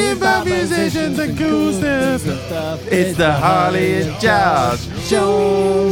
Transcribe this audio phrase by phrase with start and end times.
[0.00, 2.86] talking about musicians and cool stuff.
[2.86, 5.90] It's the Harley and Josh Show.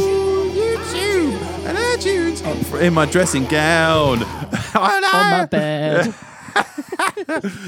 [0.51, 1.33] YouTube
[1.65, 2.81] and iTunes.
[2.81, 4.23] In my dressing gown.
[4.75, 6.13] On my bed.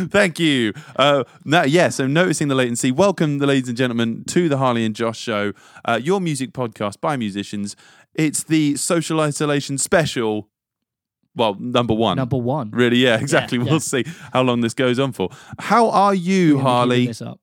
[0.09, 0.73] Thank you.
[0.95, 2.91] Uh, now, yeah, so noticing the latency.
[2.91, 5.53] Welcome, the ladies and gentlemen, to the Harley and Josh Show,
[5.85, 7.75] uh, your music podcast by musicians.
[8.15, 10.49] It's the social isolation special.
[11.35, 12.17] Well, number one.
[12.17, 12.71] Number one.
[12.71, 13.57] Really, yeah, exactly.
[13.63, 13.63] yeah.
[13.65, 15.29] We'll see how long this goes on for.
[15.59, 17.37] How are you, We're gonna be keeping Harley?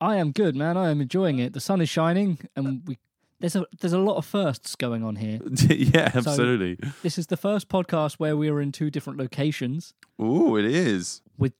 [0.00, 0.76] I am good, man.
[0.76, 1.52] I am enjoying it.
[1.52, 2.98] The sun is shining, and we
[3.40, 5.40] there's a there's a lot of firsts going on here.
[5.68, 6.78] yeah, absolutely.
[7.02, 11.22] This is the first podcast where we are in two different locations Oh, it is.
[11.36, 11.52] with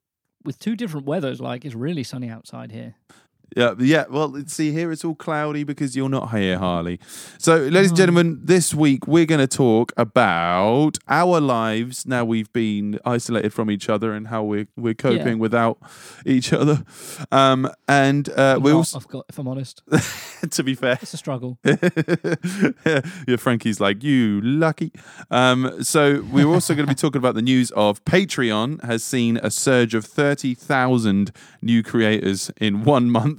[0.44, 1.40] with two different weathers.
[1.40, 2.94] Like it's really sunny outside here.
[3.56, 4.04] Yeah, yeah.
[4.10, 7.00] Well, see here it's all cloudy because you're not here, Harley.
[7.38, 8.02] So, ladies and Oh.
[8.02, 13.70] gentlemen, this week we're going to talk about our lives now we've been isolated from
[13.70, 15.78] each other and how we're we're coping without
[16.26, 16.84] each other.
[17.32, 19.82] Um, and uh, we also, I've got, if I'm honest,
[20.50, 21.58] to be fair, it's a struggle.
[21.64, 24.92] yeah, Frankie's like you lucky.
[25.30, 29.38] Um, so we're also going to be talking about the news of Patreon has seen
[29.38, 33.37] a surge of thirty thousand new creators in one month,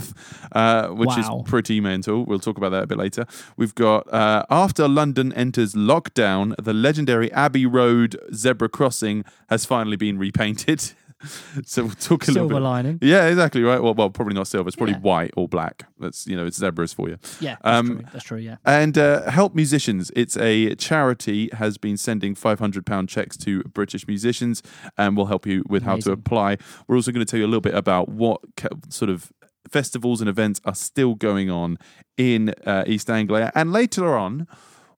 [0.51, 1.41] uh, which Wow.
[1.43, 2.25] is pretty mental.
[2.25, 3.25] We'll talk about that a bit later.
[3.57, 9.97] We've got uh, after London enters lockdown, the legendary Abbey Road zebra crossing has finally
[9.97, 10.91] been repainted.
[11.65, 12.53] so we'll talk a little bit.
[12.53, 12.97] Silver lining.
[13.01, 13.83] Yeah, exactly right.
[13.83, 14.69] Well, well, probably not silver.
[14.69, 15.01] It's probably Yeah.
[15.01, 15.83] white or black.
[15.99, 17.17] That's you know, it's zebras for you.
[17.41, 18.05] Yeah, that's Um, true.
[18.13, 18.37] That's true.
[18.37, 18.55] Yeah.
[18.65, 24.63] And uh, Help Musicians, it's a charity, has been sending £500 checks to British musicians
[24.97, 26.55] and will help you with how to apply.
[26.87, 29.33] We're also going to tell you a little bit about what ca- sort of
[29.71, 31.77] festivals and events are still going on
[32.17, 33.51] in uh, East Anglia.
[33.55, 34.47] And later on,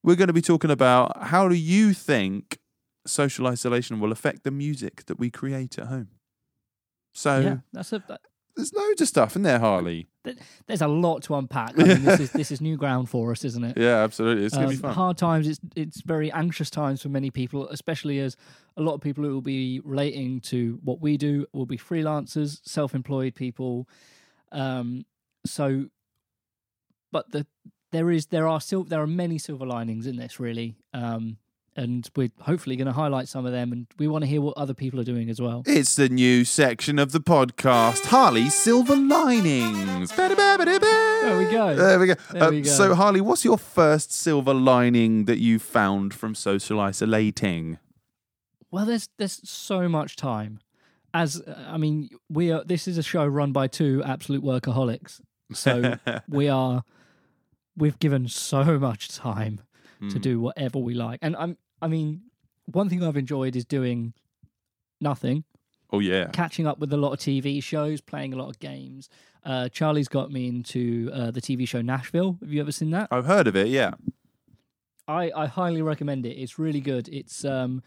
[0.03, 2.58] we're going to be talking about how do you think
[3.05, 6.09] social isolation will affect the music that we create at home?
[7.14, 8.03] So yeah, that's a.
[8.08, 8.22] That,
[8.55, 10.08] there's loads of stuff in there, Harley.
[10.67, 11.72] there's a lot to unpack.
[11.80, 13.77] I mean, this is this is new ground for us, isn't it?
[13.77, 14.45] Yeah, absolutely.
[14.45, 14.94] It's going to Um, be fun.
[14.94, 15.48] Hard times.
[15.48, 18.36] It's it's very anxious times for many people, especially as
[18.77, 22.59] a lot of people who will be relating to what we do will be freelancers,
[22.65, 23.88] self-employed people.
[24.52, 25.06] Um,
[25.45, 25.86] so,
[27.12, 27.45] but the
[27.92, 31.38] there is there are still there are many silver linings in this really, um,
[31.76, 34.56] and we're hopefully going to highlight some of them, and we want to hear what
[34.58, 35.64] other people are doing as well.
[35.66, 40.12] It's the new section of the podcast, Harley's Silver Linings.
[40.16, 40.36] There we
[41.52, 41.76] go.
[41.76, 42.16] There we go.
[42.32, 42.70] There Uh, we go.
[42.70, 47.78] So, Harley, what's your first silver lining that you found from social isolating?
[48.70, 50.60] Well, there's there's so much time.
[51.14, 52.64] As I mean, we are.
[52.64, 55.20] This is a show run by two absolute workaholics.
[55.54, 55.98] So
[56.30, 56.83] we are.
[57.77, 59.61] We've given so much time
[60.00, 60.21] to Mm.
[60.21, 61.58] do whatever we like, and I'm.
[61.82, 62.21] I mean,
[62.66, 64.14] one thing I've enjoyed is doing
[65.00, 65.44] nothing,
[65.92, 66.27] Oh, yeah.
[66.32, 69.10] catching up with a lot of TV shows, playing a lot of games.
[69.44, 72.38] Uh, Charlie's got me into uh, the TV show Nashville.
[72.42, 73.08] Have you ever seen that?
[73.11, 73.92] I've heard of it, yeah.
[75.08, 76.38] I, I highly recommend it.
[76.38, 77.10] It's really good.
[77.10, 77.82] It's um,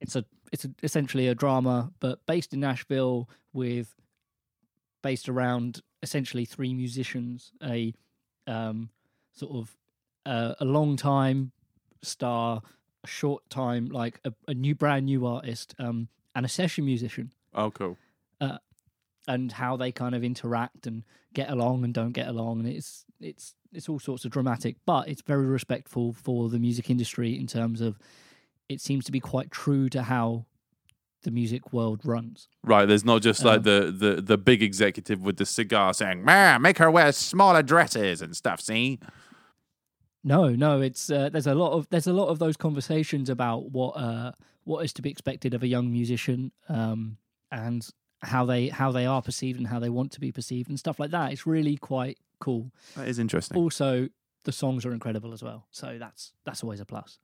[0.00, 3.94] it's a it's a, essentially a drama, but based in Nashville with
[5.02, 7.92] based around essentially three musicians, a
[8.46, 8.90] um,
[9.32, 9.76] sort of
[10.26, 11.52] uh, a long time
[12.02, 12.62] star,
[13.02, 17.32] a short time like a, a new brand new artist, um, and a session musician,
[17.54, 17.96] Oh, cool.
[19.28, 23.04] and how they kind of interact and get along and don't get along, and it's
[23.20, 27.46] it's it's all sorts of dramatic, but it's very respectful for the music industry in
[27.46, 27.98] terms of
[28.72, 30.46] it seems to be quite true to how
[31.22, 32.48] the music world runs.
[32.64, 36.24] Right, there's not just like Um, the, the, the big executive with the cigar saying,
[36.24, 38.98] man, make her wear smaller dresses and stuff, see?
[40.24, 43.70] No, no, it's uh, there's a lot of there's a lot of those conversations about
[43.72, 44.32] what uh,
[44.64, 47.16] what is to be expected of a young musician um,
[47.50, 47.88] and
[48.20, 51.00] how they how they are perceived and how they want to be perceived and stuff
[51.00, 51.32] like that.
[51.32, 52.70] It's really quite cool.
[52.94, 53.56] That is interesting.
[53.56, 54.08] Also,
[54.44, 57.18] the songs are incredible as well, so that's that's always a plus.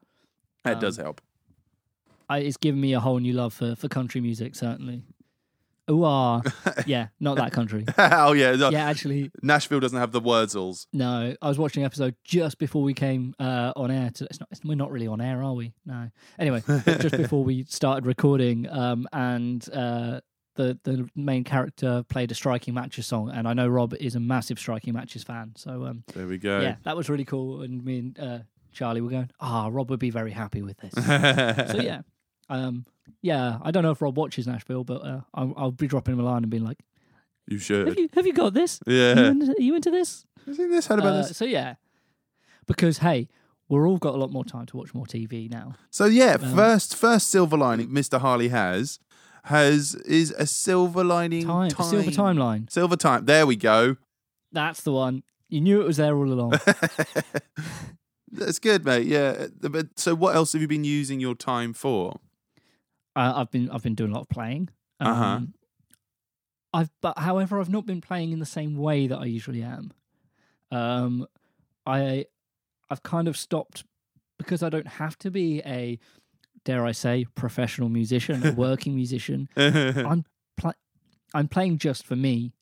[0.64, 1.20] that does um, help.
[2.28, 5.02] I, it's given me a whole new love for, for country music, certainly.
[5.90, 6.42] Ooh, ah,
[6.86, 7.86] yeah, not that country.
[7.98, 8.54] oh, yeah.
[8.56, 10.86] no, Yeah, actually, Nashville doesn't have the Wurzel's.
[10.92, 11.34] no.
[11.40, 14.10] I was watching an episode just before we came uh, on air.
[14.10, 15.72] To, it's not, it's, we're not really on air, are we?
[15.86, 16.10] No.
[16.38, 20.20] Anyway, just before we started recording, um, and uh,
[20.56, 24.20] the the main character played a striking matches song, and I know Rob is a
[24.20, 25.52] massive striking matches fan.
[25.56, 26.60] So um, There we go.
[26.60, 27.62] yeah, that was really cool.
[27.62, 28.38] And me and uh,
[28.72, 30.92] Charlie were going, ah, Rob would be very happy with this.
[30.92, 32.02] so yeah,
[32.48, 32.84] um,
[33.22, 33.58] yeah.
[33.62, 36.24] I don't know if Rob watches Nashville, but uh, I'll, I'll be dropping him a
[36.24, 36.78] line and being like,
[37.46, 37.88] You should.
[37.88, 38.80] "Have you have you got this?
[38.86, 39.26] Are you, yeah.
[39.30, 40.86] into, are you into this?" You seen this?
[40.86, 41.36] Heard about Uh, this?
[41.36, 41.74] So yeah,
[42.66, 43.28] because hey,
[43.68, 45.74] we're all got a lot more time to watch more TV now.
[45.90, 48.20] So yeah, um, first first silver lining Mr.
[48.20, 48.98] Harley has
[49.44, 51.86] has is a silver lining Time, time.
[51.86, 52.70] silver timeline.
[52.70, 53.24] Silver time.
[53.24, 53.96] There we go.
[54.52, 55.22] That's the one.
[55.50, 56.52] You knew it was there all along.
[58.30, 59.06] That's good, mate.
[59.06, 59.46] Yeah.
[59.60, 62.20] But so, what else have you been using your time for?
[63.16, 64.68] Uh, I've been I've been doing a lot of playing.
[65.00, 65.40] Um, Uh-huh.
[66.72, 69.92] I've but however I've not been playing in the same way that I usually am.
[70.70, 71.26] Um,
[71.86, 72.26] I
[72.90, 73.84] I've kind of stopped
[74.38, 75.98] because I don't have to be a
[76.64, 79.48] dare I say professional musician, a working musician.
[79.56, 80.24] I'm
[80.56, 80.74] pl-
[81.34, 82.52] I'm playing just for me.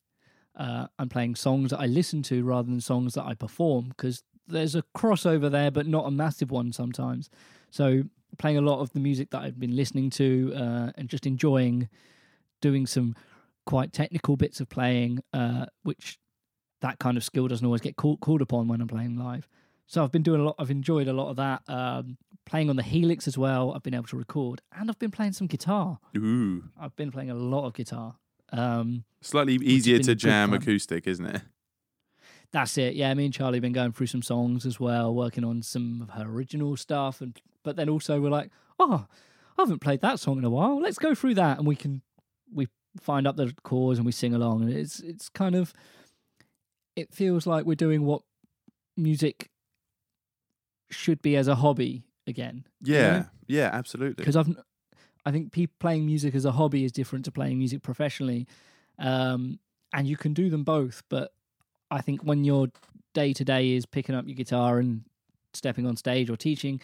[0.55, 4.23] Uh, I'm playing songs that I listen to rather than songs that I perform because
[4.47, 7.29] there's a crossover there, but not a massive one sometimes.
[7.69, 8.03] So
[8.37, 11.89] playing a lot of the music that I've been listening to uh, and just enjoying
[12.61, 13.15] doing some
[13.65, 16.17] quite technical bits of playing, uh, which
[16.81, 19.47] that kind of skill doesn't always get called, called upon when I'm playing live.
[19.87, 20.55] So I've been doing a lot.
[20.59, 21.61] I've enjoyed a lot of that.
[21.67, 23.73] Um, playing on the Helix as well.
[23.73, 25.99] I've been able to record, and I've been playing some guitar.
[26.17, 26.63] Ooh.
[26.79, 28.15] I've been playing a lot of guitar.
[28.51, 31.41] Um, Slightly easier to jam acoustic, isn't it?
[32.51, 32.95] that's it.
[32.95, 36.01] Yeah, me and Charlie have been going through some songs as well, working on some
[36.01, 38.49] of her original stuff, and but then also we're like,
[38.79, 39.05] oh,
[39.57, 40.79] I haven't played that song in a while.
[40.79, 42.01] Let's go through that, and we can
[42.53, 42.69] we
[43.01, 45.73] find up the chords and we sing along, and it's it's kind of
[46.95, 48.21] it feels like we're doing what
[48.95, 49.49] music
[50.89, 52.63] should be as a hobby again.
[52.81, 53.25] Yeah.
[53.47, 54.15] Yeah, absolutely.
[54.15, 54.55] because I've
[55.25, 58.47] I think pe- playing music as a hobby is different to playing music professionally,
[58.97, 59.59] um,
[59.93, 61.03] and you can do them both.
[61.09, 61.33] But
[61.91, 62.67] I think when your
[63.13, 65.03] day to day is picking up your guitar and
[65.53, 66.79] stepping on stage or teaching,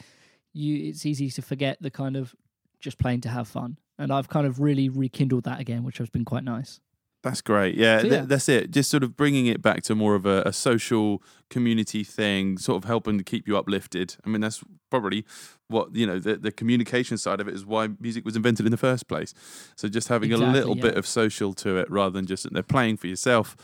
[0.53, 2.35] you it's easy to forget the kind of
[2.79, 3.77] just playing to have fun.
[3.97, 6.79] And I've kind of really rekindled that again, which has been quite nice.
[7.23, 7.75] That's great.
[7.75, 8.69] Yeah, So, th- that's it.
[8.71, 12.83] Just sort of bringing it back to more of a, a social community thing, sort
[12.83, 14.17] of helping to keep you uplifted.
[14.25, 15.23] I mean, that's probably
[15.69, 18.71] what, you know, the, the communication side of it is why music was invented in
[18.71, 19.33] the first place.
[19.77, 22.61] So just having a Exactly, little bit of social to it rather than just there
[22.61, 23.55] playing for yourself,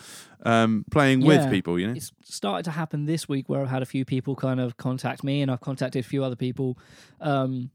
[0.46, 1.94] um, playing with people, you know?
[1.94, 5.22] It's started to happen this week where I've had a few people kind of contact
[5.22, 6.80] me, and I've contacted a few other people.
[7.20, 7.72] Um,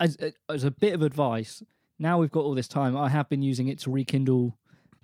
[0.00, 0.16] as,
[0.48, 1.64] as a bit of advice,
[1.98, 4.56] now we've got all this time, I have been using it to rekindle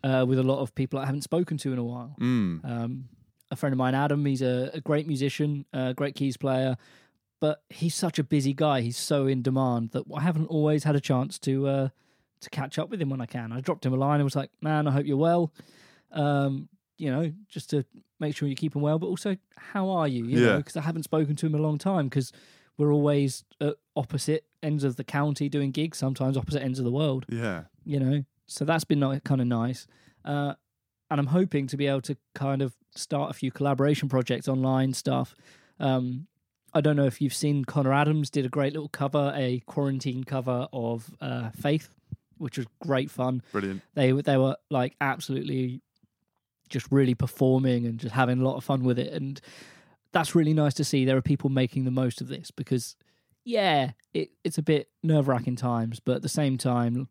[0.09, 2.15] uh, with a lot of people I haven't spoken to in a while.
[2.21, 2.65] Mm.
[2.65, 3.09] Um,
[3.51, 6.77] a friend of mine, Adam, he's a, a great musician, a great keys player,
[7.41, 8.81] but he's such a busy guy.
[8.81, 11.89] He's so in demand that I haven't always had a chance to uh,
[12.41, 13.53] to catch up with him when I can.
[13.53, 15.53] I dropped him a line and was like, "Man, I hope you're well."
[16.13, 16.69] Um,
[16.99, 17.85] you know, just to
[18.21, 20.25] make sure you keep him well, but also, how are you?
[20.25, 20.57] You Yeah.
[20.57, 22.33] because I haven't spoken to him in a long time because
[22.79, 26.91] we're always at opposite ends of the county doing gigs, sometimes opposite ends of the
[26.91, 27.65] world Yeah.
[27.85, 29.87] you know so that's been kind of nice.
[30.25, 30.55] Uh,
[31.11, 34.93] and i'm hoping to be able to kind of start a few collaboration projects online
[34.93, 35.35] stuff.
[35.79, 36.27] Um,
[36.75, 40.25] i don't know if you've seen connor adams did a great little cover a quarantine
[40.25, 41.91] cover of uh, faith
[42.39, 43.43] which was great fun.
[43.53, 43.83] Brilliant.
[43.95, 45.81] they were they were like absolutely
[46.69, 49.41] just really performing and just having a lot of fun with it and
[50.13, 51.05] that's really nice to see.
[51.05, 52.97] There are people making the most of this because
[53.45, 57.09] yeah it, it's a bit nerve-wracking times but at the same time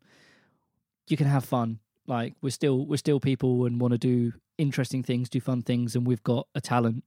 [1.08, 5.02] you can have fun like we're still we're still people and want to do interesting
[5.02, 7.02] things do fun things and we've got a talent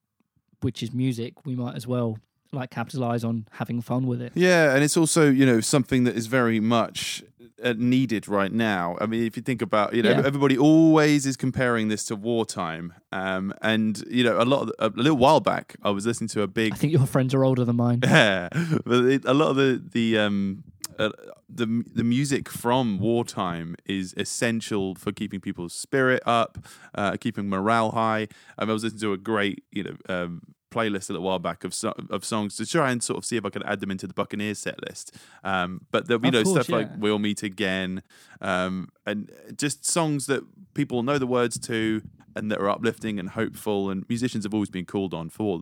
[0.62, 2.18] which is music we might as well
[2.52, 6.16] like capitalize on having fun with it Yeah, and it's also you know something that
[6.16, 7.24] is very much
[7.64, 8.98] uh, needed right now.
[9.02, 10.24] I mean, if you think about you know Yeah.
[10.26, 14.98] everybody always is comparing this to wartime, um, and you know a lot of, a
[14.98, 17.64] little while back I was listening to a big i think your friends are older
[17.66, 18.50] than mine yeah,
[18.86, 20.64] but it, a lot of the the um
[20.98, 21.12] uh,
[21.50, 26.58] the the music from wartime is essential for keeping people's spirit up,
[26.96, 28.28] uh, keeping morale high.
[28.58, 30.42] Um, I was listening to a great you know um,
[30.72, 33.36] playlist a little while back of so, of songs to try and sort of see
[33.38, 35.16] if I could add them into the Buccaneers set list.
[35.44, 38.04] Um, but there, you Of know course, stuff like "We'll Meet Again,"
[38.42, 40.44] um, and just songs that
[40.76, 42.02] people know the words to
[42.36, 43.90] and that are uplifting and hopeful.
[43.90, 45.62] And musicians have always been called on for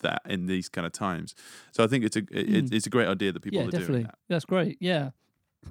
[0.00, 1.34] that in these kind of times.
[1.72, 2.72] So I think it's a it, Mm.
[2.72, 4.18] it's a great idea that people yeah are definitely doing that.
[4.28, 5.10] that's great yeah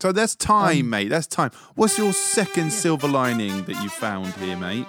[0.01, 1.07] So that's time, Um, mate.
[1.09, 1.51] That's time.
[1.75, 4.85] What's your second silver lining that you found here, mate?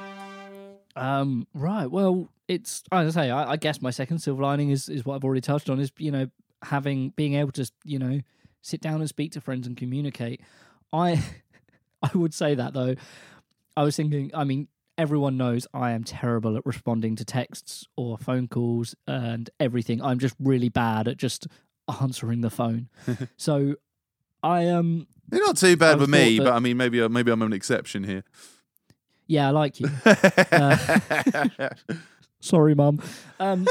[0.97, 1.87] Um, right.
[1.87, 3.31] Well, it's as I say.
[3.31, 5.79] I, I guess my second silver lining is is what I've already touched on.
[5.79, 6.26] Is you know
[6.62, 8.21] having being able to you know
[8.62, 10.41] sit down and speak to friends and communicate.
[10.93, 11.23] I
[12.03, 12.95] I would say that though.
[13.76, 14.31] I was thinking.
[14.35, 19.50] I mean, everyone knows I am terrible at responding to texts or phone calls and
[19.61, 20.03] everything.
[20.03, 21.47] I'm just really bad at just
[22.00, 22.88] answering the phone.
[23.37, 23.75] so
[24.47, 27.09] I um You're not too bad I with me, thought but I mean, maybe uh,
[27.09, 28.25] maybe I'm an exception here.
[29.26, 29.88] yeah I like you.
[32.41, 33.00] Sorry, mum.
[33.41, 33.67] Um,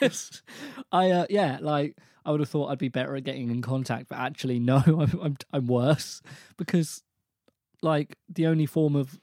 [0.92, 4.08] I uh, yeah, like I would have thought I'd be better at getting in contact,
[4.08, 6.20] but actually, no, I'm I'm, I'm worse
[6.56, 7.02] because
[7.82, 9.18] like the only form of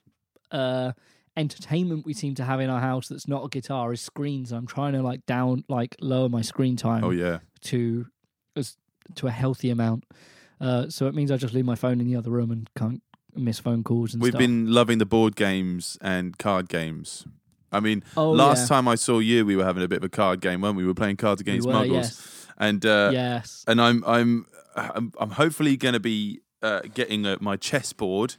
[0.51, 0.91] uh
[1.38, 4.51] entertainment we seem to have in our house that's not a guitar is screens.
[4.51, 7.39] I'm trying to like down like lower my screen time Oh yeah.
[7.65, 8.07] to
[8.55, 8.77] as
[9.15, 10.05] to a healthy amount.
[10.61, 13.01] Uh, so it means I just leave my phone in the other room and can't
[13.35, 14.39] miss phone calls and We've stuff.
[14.39, 17.25] been loving the board games and card games.
[17.71, 18.75] I mean, oh, last yeah.
[18.75, 20.83] time I saw you, we were having a bit of a card game, weren't we?
[20.83, 23.63] We were playing Cards Against we were, Muggles, yes, and uh, yes.
[23.67, 28.35] and I'm I'm I'm, I'm hopefully going to be uh, getting uh, my chessboard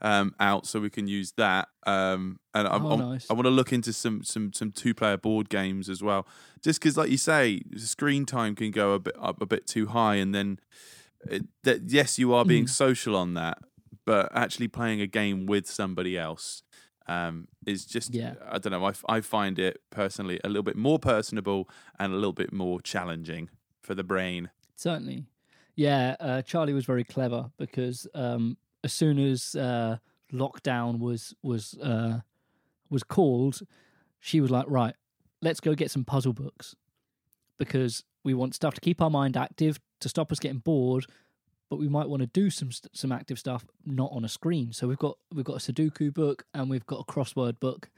[0.00, 1.68] um, out so we can use that.
[1.86, 3.26] Um, and I'm, Oh, nice.
[3.28, 6.26] I want to look into some some some two player board games as well,
[6.62, 9.88] just because, like you say, screen time can go a bit up a bit too
[9.88, 10.60] high, and then
[11.26, 12.70] it, that yes, you are being Mm.
[12.70, 13.58] social on that,
[14.04, 16.62] but actually playing a game with somebody else.
[17.06, 18.34] Um, is just Yeah.
[18.46, 22.52] I don't know—I find it personally a little bit more personable and a little bit
[22.52, 23.48] more challenging
[23.80, 24.50] for the brain.
[24.76, 25.24] Certainly.
[25.74, 29.98] Yeah, uh, Charlie was very clever because um, as soon as uh,
[30.32, 32.20] lockdown was was uh,
[32.90, 33.60] was called,
[34.20, 34.94] she was like, "Right,
[35.40, 36.76] let's go get some puzzle books
[37.58, 41.06] because we want stuff to keep our mind active to stop us getting bored,
[41.70, 44.88] but we might want to do some some active stuff not on a screen." So
[44.88, 47.90] we've got we've got a Sudoku book and we've got a crossword book.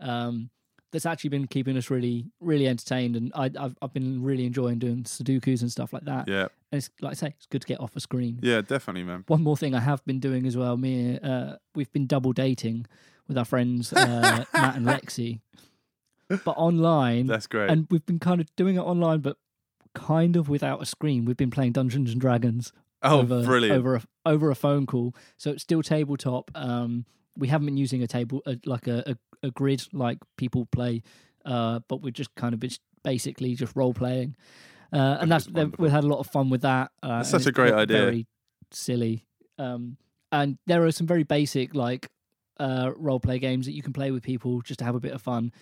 [0.00, 0.50] Um,
[0.92, 4.78] that's actually been keeping us really, really entertained, and I, I've I've been really enjoying
[4.78, 6.28] doing Sudokus and stuff like that.
[6.28, 8.38] Yeah, And it's like I say, it's good to get off a screen.
[8.42, 9.24] yeah, definitely, man.
[9.26, 10.76] One more thing I have been doing as well.
[10.76, 12.86] Me, uh, we've been double dating
[13.26, 15.40] with our friends uh, Matt and Lexi,
[16.28, 17.68] but online, That's great.
[17.68, 19.36] and we've been kind of doing it online, but
[19.96, 21.24] kind of without a screen.
[21.24, 22.72] We've been playing Dungeons and Dragons
[23.02, 23.76] oh, over brilliant!
[23.76, 25.16] over a over a phone call.
[25.36, 26.50] So it's still tabletop.
[26.54, 30.66] Um, we haven't been using a table uh, like a, a, a grid like people
[30.66, 31.02] play,
[31.44, 34.36] uh, but we're just kind of bas- basically just role playing,
[34.92, 36.92] uh, and That that's is we've had a lot of fun with that.
[37.02, 37.98] Uh, That's such a great idea.
[37.98, 38.26] Very
[38.70, 39.26] silly,
[39.58, 39.96] um,
[40.30, 42.10] and there are some very basic like
[42.60, 45.12] uh, role play games that you can play with people just to have a bit
[45.12, 45.52] of fun.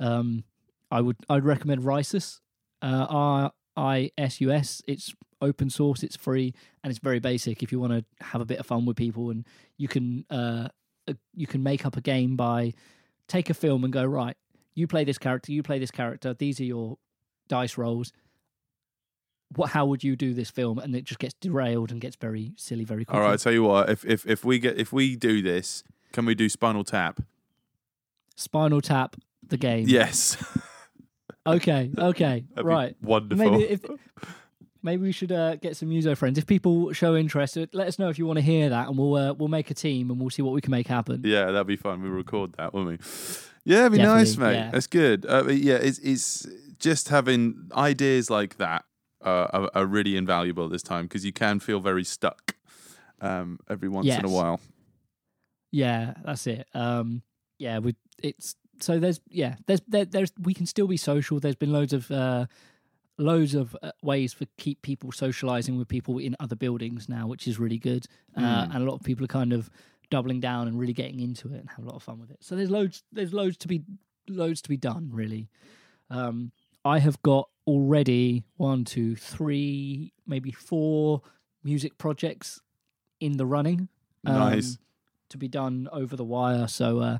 [0.00, 0.44] Um,
[0.90, 2.40] I would I'd recommend Risus,
[2.80, 4.82] uh, R I S U S.
[4.86, 7.62] It's open source, it's free, and it's very basic.
[7.62, 10.68] If you want to have a bit of fun with people, and you can uh,
[11.34, 12.74] you can make up a game by
[13.28, 14.36] take a film and go right.
[14.74, 16.32] You play this character, you play this character.
[16.34, 16.98] These are your
[17.48, 18.12] dice rolls.
[19.54, 19.70] What?
[19.70, 20.78] How would you do this film?
[20.78, 23.20] And it just gets derailed and gets very silly very All quickly.
[23.26, 23.90] right, I tell you what.
[23.90, 27.20] If if if we get if we do this, can we do Spinal Tap?
[28.34, 29.86] Spinal Tap, the game.
[29.88, 30.42] Yes,
[31.46, 31.90] Okay.
[31.98, 32.44] Okay.
[32.50, 32.96] That'd be right.
[33.02, 33.50] wonderful.
[33.50, 33.80] Maybe if
[34.82, 36.38] maybe we should uh, get some user friends.
[36.38, 38.96] If people show interest, uh, let us know if you want to hear that, and
[38.98, 41.22] we'll uh, we'll make a team and we'll see what we can make happen.
[41.24, 42.02] yeah, that'd be fun.
[42.02, 42.98] We'll record that, won't we?
[43.64, 44.60] Yeah, it'd be nice, Definitely, mate.
[44.64, 44.70] yeah.
[44.72, 45.26] That's good.
[45.28, 46.46] Uh, but yeah, it's it's
[46.78, 48.84] just having ideas like that
[49.24, 52.56] uh, are, are really invaluable at this time because you can feel very stuck
[53.20, 54.30] um, every once in a Yes.
[54.30, 54.60] while.
[55.70, 56.66] Yeah, that's it.
[56.74, 57.22] Um,
[57.58, 61.38] yeah, we it's so there's yeah there's there, there's we can still be social.
[61.40, 62.46] There's been loads of uh,
[63.18, 67.46] loads of uh, ways for keep people socializing with people in other buildings now, which
[67.46, 68.06] is really good.
[68.36, 68.74] Uh, Mm.
[68.74, 69.70] and a lot of people are kind of
[70.10, 72.38] doubling down and really getting into it and have a lot of fun with it.
[72.40, 73.82] So there's loads there's loads to be
[74.28, 75.48] loads to be done really.
[76.10, 76.52] Um,
[76.84, 81.22] I have got already one, two, three, maybe four
[81.62, 82.60] music projects
[83.20, 83.88] in the running.
[84.26, 84.78] um, Nice.
[85.30, 86.66] to be done over the wire.
[86.68, 87.18] So uh,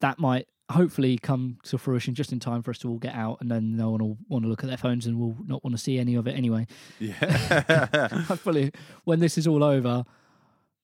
[0.00, 3.38] that might hopefully come to fruition just in time for us to all get out,
[3.40, 5.74] and then no one will want to look at their phones and will not want
[5.74, 6.66] to see any of it anyway.
[6.98, 8.72] Yeah, hopefully,
[9.04, 10.04] when this is all over,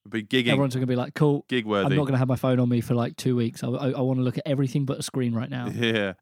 [0.09, 1.87] be gigging, everyone's going to be like, "Cool." gig worthy.
[1.87, 3.63] I'm not going to have my phone on me for like two weeks.
[3.63, 5.69] I, I, I want to look at everything but a screen right now.
[5.69, 6.15] Yeah,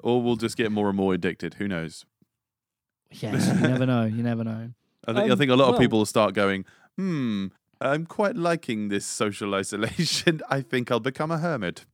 [0.00, 1.54] or we'll just get more and more addicted.
[1.54, 2.04] Who knows?
[3.10, 4.04] Yes, you never know.
[4.04, 4.70] You never know.
[5.08, 6.64] I think I Um, think a lot of people will start going,
[6.96, 7.46] hmm.
[7.80, 10.40] I'm quite liking this social isolation.
[10.50, 11.84] I think I'll become a hermit.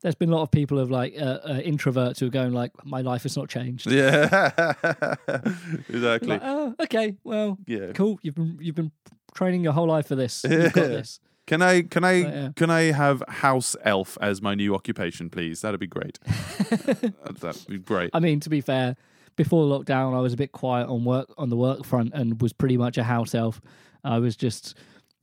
[0.00, 2.72] There's been a lot of people of like uh, uh, introverts who are going like,
[2.84, 4.24] "My life has not changed." Yeah,
[5.88, 6.28] exactly.
[6.28, 7.92] Like, oh, okay, well, Yeah.
[7.92, 8.18] cool.
[8.22, 8.92] You've been you've been
[9.34, 10.44] training your whole life for this.
[10.48, 11.20] You've got this.
[11.46, 12.48] Can I can I yeah.
[12.54, 15.60] can I have house elf as my new occupation, please?
[15.60, 16.18] That'd be great.
[17.40, 18.10] That'd be great.
[18.14, 18.96] I mean, to be fair,
[19.36, 22.52] before lockdown, I was a bit quiet on work on the work front and was
[22.52, 23.60] pretty much a house elf.
[24.04, 24.76] I was just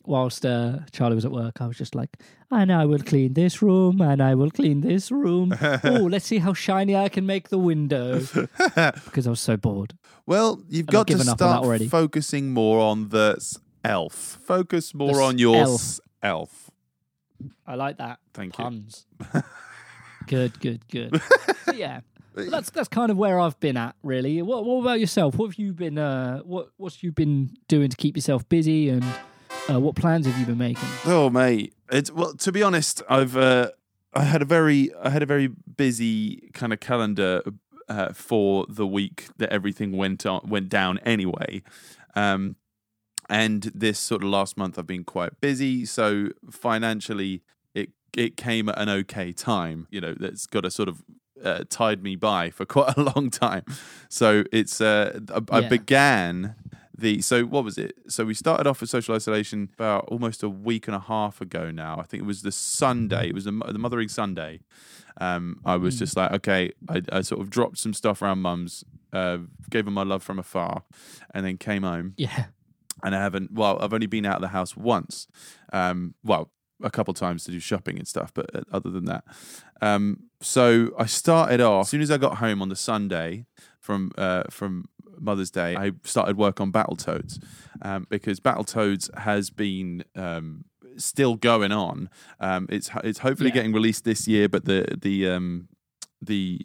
[0.06, 2.18] whilst uh, Charlie was at work, I was just like,
[2.52, 5.54] and I will clean this room, and I will clean this room.
[5.84, 8.20] oh, let's see how shiny I can make the window
[9.06, 9.96] because I was so bored.
[10.26, 11.88] Well, you've I've got to given up on that start already.
[11.88, 13.38] focusing more on the
[13.84, 14.14] elf.
[14.46, 16.00] Focus more The on your elf.
[16.24, 16.70] elf.
[17.66, 18.64] I like that Thank you.
[18.64, 19.06] puns.
[20.28, 21.22] good, good, good.
[21.66, 22.02] So, yeah.
[22.36, 24.42] Well, that's that's kind of where I've been at, really.
[24.42, 25.36] What what about yourself?
[25.36, 29.04] What have you been uh what what's you been doing to keep yourself busy and
[29.70, 30.88] Uh, what plans have you been making?
[31.06, 31.74] Oh, mate.
[31.92, 32.34] It's well.
[32.34, 33.72] To be honest, I've uh,
[34.14, 37.42] I had a very I had a very busy kind of calendar
[37.88, 41.62] uh, for the week that everything went on went down anyway.
[42.16, 42.56] Um,
[43.30, 47.44] and this sort of last month I've been quite busy, so financially
[47.76, 49.88] it it came at an okay time.
[49.92, 51.04] You know, that's got a sort of
[51.44, 53.64] uh, tied me by for quite a long time.
[54.10, 56.56] So it's uh, I, I began
[57.00, 57.94] the so what was it?
[58.08, 61.72] So we started off with social isolation about almost a week and a half ago
[61.72, 62.00] now.
[62.00, 63.30] I think it was the Sunday.
[63.30, 64.62] It was the, the Mothering Sunday.
[65.22, 66.00] Um, I was Mm.
[66.00, 69.40] just like, okay, I, I sort of dropped some stuff around mum's, uh,
[69.70, 70.84] gave her my love from afar,
[71.34, 72.14] and then came home.
[72.18, 72.46] Yeah.
[73.04, 73.52] And I haven't.
[73.54, 75.28] Well, I've only been out of the house once.
[75.74, 76.52] Um, well,
[76.82, 79.24] a couple times to do shopping and stuff, but uh, other than that,
[79.82, 83.46] um, so I started off as soon as I got home on the Sunday
[83.80, 84.86] from uh, from
[85.22, 85.76] Mother's Day.
[85.76, 87.44] I started work on Battletoads
[87.82, 90.66] um, because Battletoads has been um,
[90.98, 92.10] still going on.
[92.40, 93.56] Um, it's it's hopefully Yeah.
[93.56, 95.68] getting released this year, but the the um,
[96.22, 96.60] the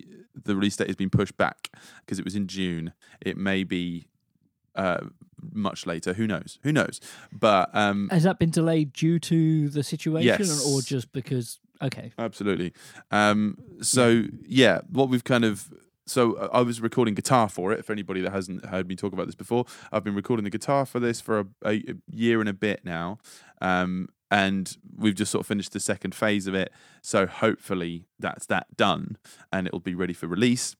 [0.45, 1.71] the release date has been pushed back
[2.01, 2.93] because it was in June.
[3.21, 4.09] It may be
[4.75, 5.01] uh,
[5.53, 6.15] much later.
[6.15, 6.59] Who knows?
[6.65, 7.01] Who knows?
[7.33, 10.67] But um, Has that been delayed due to the situation Yes.
[10.67, 11.61] or just because?
[11.83, 12.13] Okay.
[12.19, 12.73] Absolutely.
[13.11, 15.73] Um, so yeah, what we've kind of
[16.07, 17.85] so uh, I was recording guitar for it.
[17.85, 20.87] For anybody that hasn't heard me talk about this before, I've been recording the guitar
[20.87, 23.19] for this for a, a year and a bit now,
[23.61, 26.73] um, and we've just sort of finished the second phase of it.
[27.03, 29.17] So hopefully that's that done,
[29.53, 30.77] and it'll be ready for release.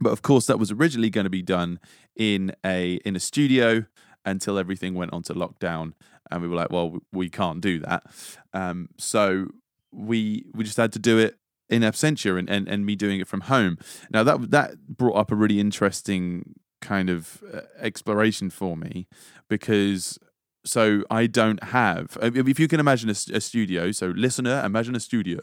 [0.00, 1.80] But of course, that was originally going to be done
[2.16, 3.86] in a in a studio
[4.24, 5.92] until everything went onto lockdown,
[6.30, 8.04] and we were like, well, we can't do that.
[8.52, 9.48] Um, so
[9.92, 11.36] we we just had to do it
[11.72, 13.78] in absentia and, and, and me doing it from home.
[14.10, 19.06] Now that that brought up a really interesting kind of uh, exploration for me
[19.48, 20.18] because
[20.64, 25.00] so I don't have uh, if you can imagine a studio so listener imagine a
[25.00, 25.40] studio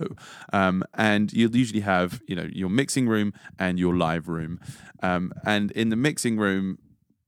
[0.53, 4.59] um, and you'll usually have you know your mixing room and your live room
[5.01, 6.77] um, and in the mixing room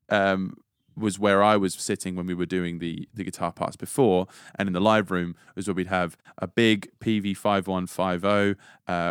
[0.09, 0.57] um,
[0.95, 4.67] was where I was sitting when we were doing the the guitar parts before, and
[4.67, 8.56] in the live room was where we'd have a big Peavey five one five zero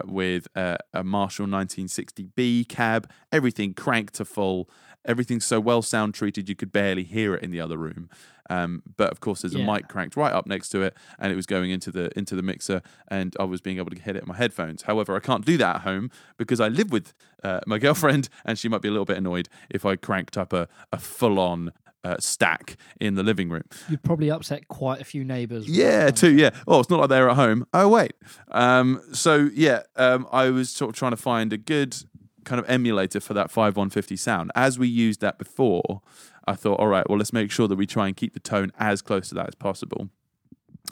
[0.06, 4.68] with a, a Marshall nineteen sixty B cab, everything cranked to full,
[5.04, 8.08] everything so well sound treated you could barely hear it in the other room.
[8.48, 11.36] Um, but of course, there's a mic cranked right up next to it, and it
[11.36, 14.22] was going into the into the mixer, and I was being able to hit it
[14.22, 14.82] in my headphones.
[14.82, 18.58] However, I can't do that at home because I live with uh, my girlfriend, and
[18.58, 21.72] she might be a little bit annoyed if I cranked up a, a full on
[22.02, 23.62] uh, stack in the living room.
[23.88, 25.68] You've probably upset quite a few neighbours.
[25.68, 26.34] Yeah, too.
[26.34, 26.50] Yeah.
[26.66, 27.66] Oh, it's not like they're at home.
[27.72, 28.14] Oh, wait.
[28.50, 31.96] Um, so yeah, um, I was sort of trying to find a good
[32.44, 34.50] kind of emulator for that five one fifty sound.
[34.54, 36.02] As we used that before,
[36.46, 38.72] I thought, all right, well, let's make sure that we try and keep the tone
[38.78, 40.08] as close to that as possible.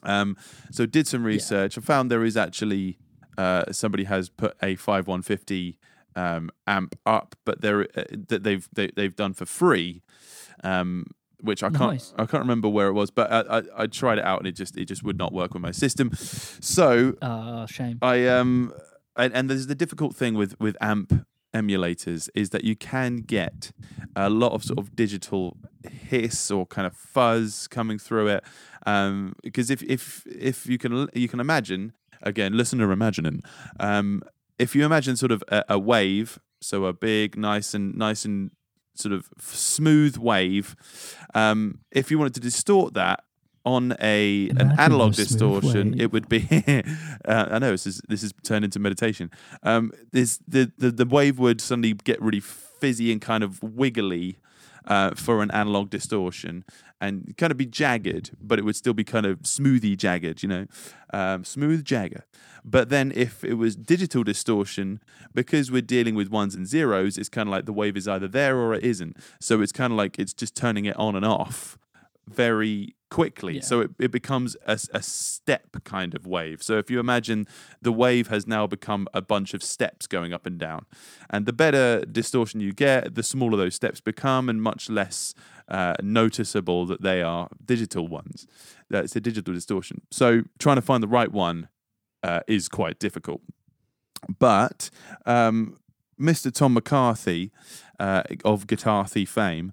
[0.03, 0.37] Um,
[0.71, 1.77] so did some research.
[1.77, 2.99] I found there is actually
[3.37, 5.79] uh, somebody has put a five one fifty
[6.15, 10.03] um, amp up, but they're uh, that they've they, they've done for free.
[10.63, 11.07] Um,
[11.41, 12.13] which I can't Nice.
[12.19, 14.57] I can't remember where it was, but I, I, I tried it out and it
[14.57, 16.11] just it just would not work with my system.
[16.15, 17.99] So Ah, shame.
[18.03, 18.73] I um
[19.17, 23.73] and, and there's the difficult thing with with amp emulators is that you can get
[24.15, 25.57] a lot of sort of digital
[25.91, 28.45] hiss or kind of fuzz coming through it.
[28.87, 33.43] Um because if if if you can you can imagine again listener imagining
[33.81, 34.23] um
[34.59, 38.51] if you imagine sort of a, a wave so a big nice and nice and
[38.95, 40.75] sort of smooth wave
[41.35, 43.25] um if you wanted to distort that
[43.65, 46.47] on a an analog distortion, it would be.
[47.25, 49.31] uh, I know this is this is turned into meditation.
[49.63, 54.39] Um, this the, the the wave would suddenly get really fizzy and kind of wiggly
[54.87, 56.65] uh, for an analog distortion,
[57.01, 60.49] and kind of be jagged, but it would still be kind of smoothy jagged, you
[60.49, 60.67] know,
[61.13, 62.25] um, smooth jagger.
[62.65, 65.01] But then if it was digital distortion,
[65.35, 68.29] because we're dealing with ones and zeros, it's kind of like the wave is either
[68.29, 69.17] there or it isn't.
[69.41, 71.79] So it's kind of like it's just turning it on and off
[72.29, 73.57] very quickly.
[73.57, 73.61] Yeah.
[73.63, 76.63] So it, it becomes a step kind of wave.
[76.63, 77.47] So if you imagine
[77.81, 80.85] the wave has now become a bunch of steps going up and down.
[81.31, 85.35] And the better distortion you get, the smaller those steps become and much less
[85.69, 88.47] uh, noticeable that they are digital ones.
[88.91, 90.03] That's a digital distortion.
[90.11, 91.69] So trying to find the right one
[92.23, 93.41] uh, is quite difficult.
[94.39, 94.91] But
[95.27, 95.79] um,
[96.21, 96.53] Mr.
[96.53, 97.53] Tom McCarthy
[97.99, 99.73] uh, of Guitar Thief fame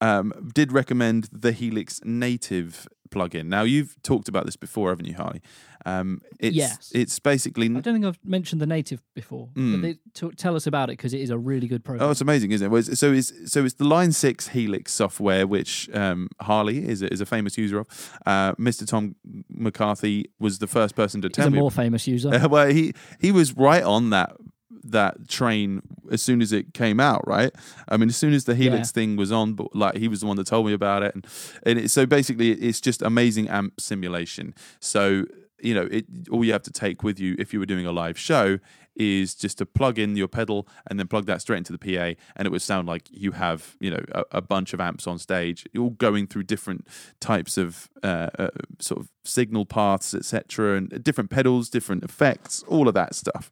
[0.00, 3.46] um, did recommend the Helix Native plugin.
[3.46, 5.42] Now you've talked about this before, haven't you, Harley?
[5.84, 6.92] Um, it's Yes.
[6.94, 9.48] it's basically I don't think I've mentioned the native before.
[9.54, 9.72] Mm.
[9.72, 12.06] But they, t- tell us about it because it is a really good program.
[12.06, 12.70] Oh, it's amazing, isn't it?
[12.70, 17.02] Well, it's- So it's so it's the Line Six Helix software, which um, Harley is
[17.02, 18.18] a, is a famous user of.
[18.26, 18.86] Uh, Mr.
[18.86, 19.16] Tom
[19.48, 21.58] McCarthy was the first person to He's tell a me.
[21.58, 22.32] more famous user.
[22.32, 24.36] Uh, well, he he was right on that
[24.84, 27.26] that train as soon as it came out.
[27.26, 27.52] Right?
[27.88, 28.92] I mean, as soon as the Helix Yeah.
[28.92, 31.26] thing was on, but like he was the one that told me about it, and
[31.64, 34.54] and it, so basically, it's just amazing amp simulation.
[34.80, 35.26] So
[35.62, 37.92] you know, it all you have to take with you if you were doing a
[37.92, 38.58] live show
[38.96, 42.18] is just to plug in your pedal and then plug that straight into the PA,
[42.36, 45.18] and it would sound like you have you know a, a bunch of amps on
[45.18, 46.86] stage, all going through different
[47.20, 52.88] types of uh, uh, sort of signal paths, etc., and different pedals, different effects, all
[52.88, 53.50] of that stuff.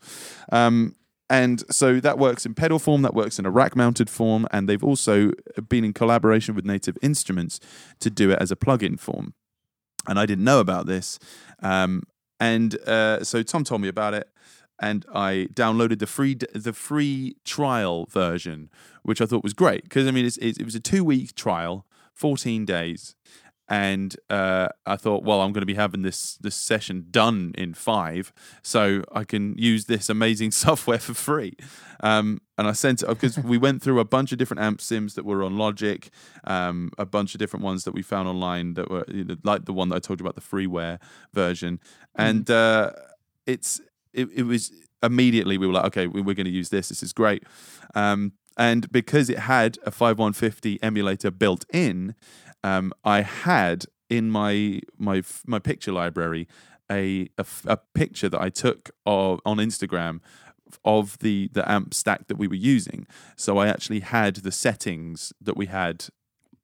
[0.50, 0.96] Um,
[1.30, 4.68] and so that works in pedal form, that works in a rack mounted form, and
[4.68, 5.32] they've also
[5.68, 7.60] been in collaboration with Native Instruments
[8.00, 9.34] to do it as a plug-in form.
[10.06, 11.18] And I didn't know about this.
[11.62, 12.02] Um,
[12.40, 14.28] and uh, so Tom told me about it,
[14.80, 18.70] and I downloaded the free the free trial version,
[19.02, 21.84] which I thought was great because I mean it's, it, was a two week trial,
[22.14, 23.16] fourteen days,
[23.68, 27.74] and uh, I thought, well, I'm going to be having this this session done in
[27.74, 31.54] five, so I can use this amazing software for free.
[32.00, 35.14] Um, and I sent it because we went through a bunch of different amp sims
[35.14, 36.08] that were on Logic,
[36.44, 39.64] um, a bunch of different ones that we found online that were you know, like
[39.66, 40.98] the one that I told you about the freeware
[41.34, 41.80] version,
[42.14, 42.92] and uh,
[43.46, 43.80] it's
[44.14, 46.88] it, it was immediately we were like, okay, we- we're going to use this.
[46.88, 47.44] This is great.
[47.94, 52.16] Um, and because it had a 5150 emulator built in,
[52.64, 56.48] um, I had in my my my picture library
[56.90, 57.28] a
[57.66, 60.20] a picture that I took of on Instagram
[60.84, 63.06] of the the amp stack that we were using.
[63.36, 66.06] So I actually had the settings that we had.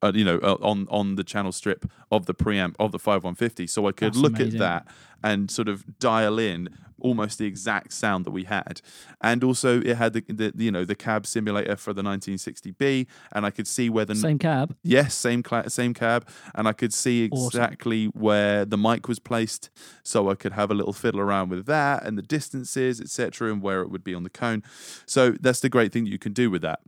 [0.01, 3.65] Uh, you know, uh, on on the channel strip of the preamp of the 5150,
[3.67, 4.61] so I could That's look amazing.
[4.61, 4.87] at that
[5.23, 8.81] and sort of dial in almost the exact sound that we had.
[9.21, 13.45] And also, it had the, the you know the cab simulator for the 1960B, and
[13.45, 14.75] I could see where the Same cab.
[14.83, 17.47] Yes, same cla- same cab, and I could see Awesome.
[17.47, 19.69] exactly where the mic was placed,
[20.03, 23.61] so I could have a little fiddle around with that and the distances, etc., and
[23.61, 24.61] where it would be on the cone.
[25.05, 26.79] So that's the great thing that you can do with that.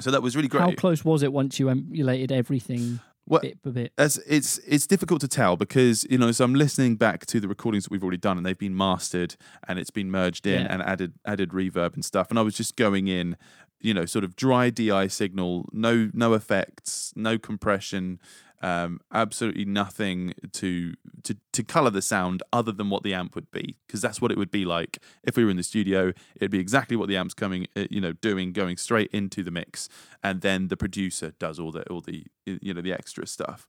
[0.00, 0.62] So that was really great.
[0.62, 3.92] How close was it once you emulated everything Well, bit by bit?
[3.98, 7.48] as it's it's difficult to tell because you know so I'm listening back to the
[7.48, 10.72] recordings that we've already done and they've been mastered and it's been merged in Yeah.
[10.72, 13.36] and added added reverb and stuff and I was just going in
[13.80, 18.18] you know sort of dry DI signal no no effects no compression
[18.66, 23.50] um, absolutely nothing to to to color the sound other than what the amp would
[23.50, 26.50] be because that's what it would be like if we were in the studio it'd
[26.50, 29.88] be exactly what the amp's coming uh, you know doing going straight into the mix
[30.22, 33.68] and then the producer does all the all the you know the extra stuff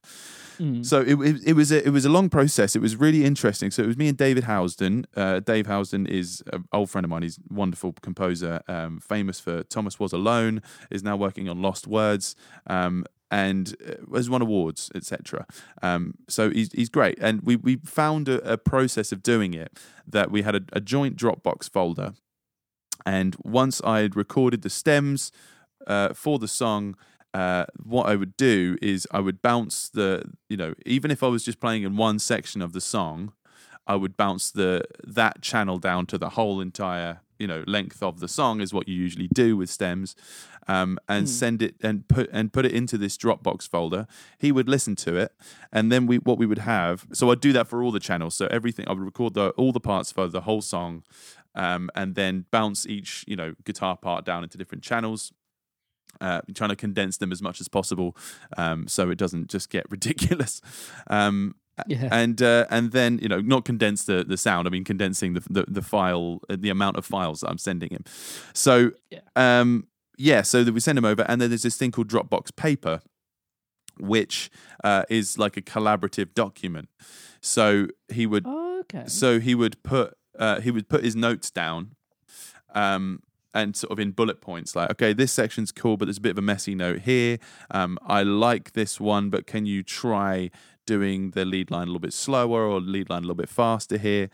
[0.59, 0.83] Mm.
[0.83, 2.75] so it, it, it was a, it was a long process.
[2.75, 3.69] It was really interesting.
[3.69, 5.05] So it was me and David Housden.
[5.15, 7.21] Uh, Dave Housden is an old friend of mine.
[7.21, 10.63] He's a wonderful composer, um, famous for Thomas Was Alone.
[10.89, 12.35] Is now working on Lost Words.
[12.65, 15.45] Um, and uh, has won awards, etc.
[15.81, 19.77] Um, so he's he's great, and we we found a, a process of doing it
[20.07, 22.13] that we had a, a joint Dropbox folder,
[23.05, 25.31] and once I had recorded the stems
[25.85, 26.95] uh, for the song,
[27.33, 31.27] uh, what I would do is I would bounce the, you know, even if I
[31.27, 33.33] was just playing in one section of the song,
[33.85, 38.19] I would bounce the that channel down to the whole entire, you know, length of
[38.19, 40.15] the song is what you usually do with stems,
[40.67, 44.07] um, and send it and put and put it into this Dropbox folder.
[44.37, 45.33] He would listen to it,
[45.71, 47.07] and then we what we would have.
[47.13, 48.35] So I'd do that for all the channels.
[48.35, 51.03] So everything I would record the all the parts for the whole song,
[51.55, 55.31] um, and then bounce each you know guitar part down into different channels
[56.21, 58.15] uh, trying to condense them as much as possible
[58.57, 60.61] um, so it doesn't just get ridiculous.
[61.07, 62.09] Um, Yeah.
[62.11, 64.67] and uh, and then you know not condense the the sound.
[64.67, 67.89] I mean condensing the the, the file, uh, the amount of files that I'm sending
[67.89, 68.03] him.
[68.53, 69.19] So Yeah.
[69.35, 69.87] um,
[70.17, 73.01] yeah, so that we send him over, and then there's this thing called Dropbox Paper,
[73.99, 74.49] which
[74.83, 76.89] uh, is like a collaborative document.
[77.41, 79.03] So he would Oh, okay.
[79.07, 81.95] so he would put uh, he would put his notes down,
[82.73, 83.21] um,
[83.53, 86.31] and sort of in bullet points, like, okay, this section's cool, but there's a bit
[86.31, 87.39] of a messy note here.
[87.71, 90.51] Um, I like this one, but can you try
[90.85, 93.97] doing the lead line a little bit slower or lead line a little bit faster
[93.97, 94.29] here?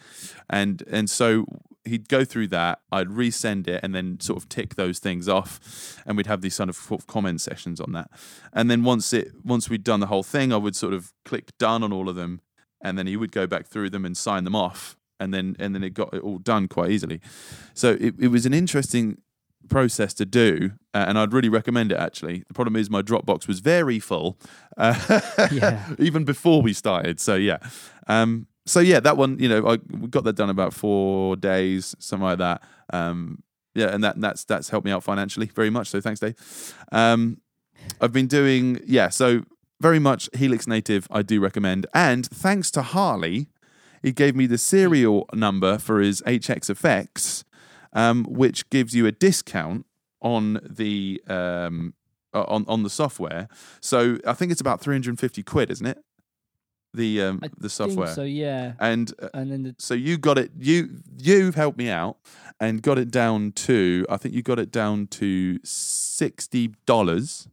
[0.50, 1.46] And and so
[1.86, 2.82] he'd go through that.
[2.92, 6.56] I'd resend it and then sort of tick those things off, and we'd have these
[6.56, 8.10] sort of comment sessions on that.
[8.52, 11.58] And then once it once we'd done the whole thing, I would sort of click
[11.58, 12.42] done on all of them,
[12.82, 15.74] and then he would go back through them and sign them off and then and
[15.74, 17.20] then it got it all done quite easily
[17.74, 19.18] so it, it was an interesting
[19.70, 21.98] process to do, uh, and I'd really recommend it.
[21.98, 24.38] Actually, the problem is my Dropbox was very full,
[24.78, 25.94] uh, Yeah.
[26.00, 27.20] even before we started.
[27.20, 27.60] So yeah,
[28.08, 31.96] um, so yeah, that one, you know, I we got that done about four days,
[32.00, 32.62] something like that.
[32.92, 33.42] Um,
[33.74, 35.88] yeah, and that that's that's helped me out financially very much.
[35.88, 36.36] So thanks, Dave.
[36.92, 37.38] Um,
[38.02, 39.44] I've been doing yeah, so
[39.82, 41.08] very much Helix Native.
[41.10, 43.48] I do recommend, and thanks to Harley,
[44.04, 47.44] he gave me the serial number for his HX effects,
[47.94, 49.86] um, which gives you a discount
[50.22, 51.94] on the um,
[52.34, 53.48] on on the software.
[53.82, 55.98] So I think it's about three hundred and fifty quid, isn't it?
[56.94, 58.14] The um, I the software.
[58.14, 58.74] So yeah.
[58.80, 60.52] And uh, And then the, so you got it.
[60.60, 62.18] You you've helped me out
[62.60, 64.06] and got it down to.
[64.10, 67.48] I think you got it down to sixty dollars,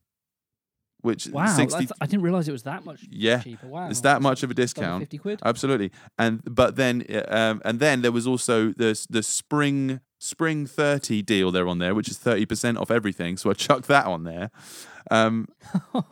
[1.02, 3.66] which wow, 60, I didn't realize it was that much Yeah, cheaper.
[3.66, 5.02] Wow, it's that much of a discount.
[5.02, 5.40] Fifty quid.
[5.44, 5.90] Absolutely.
[6.18, 11.22] And but then uh, um, and then there was also the the spring spring 30
[11.22, 14.50] deal there on there which is 30% off everything so I chucked that on there
[15.10, 15.48] um,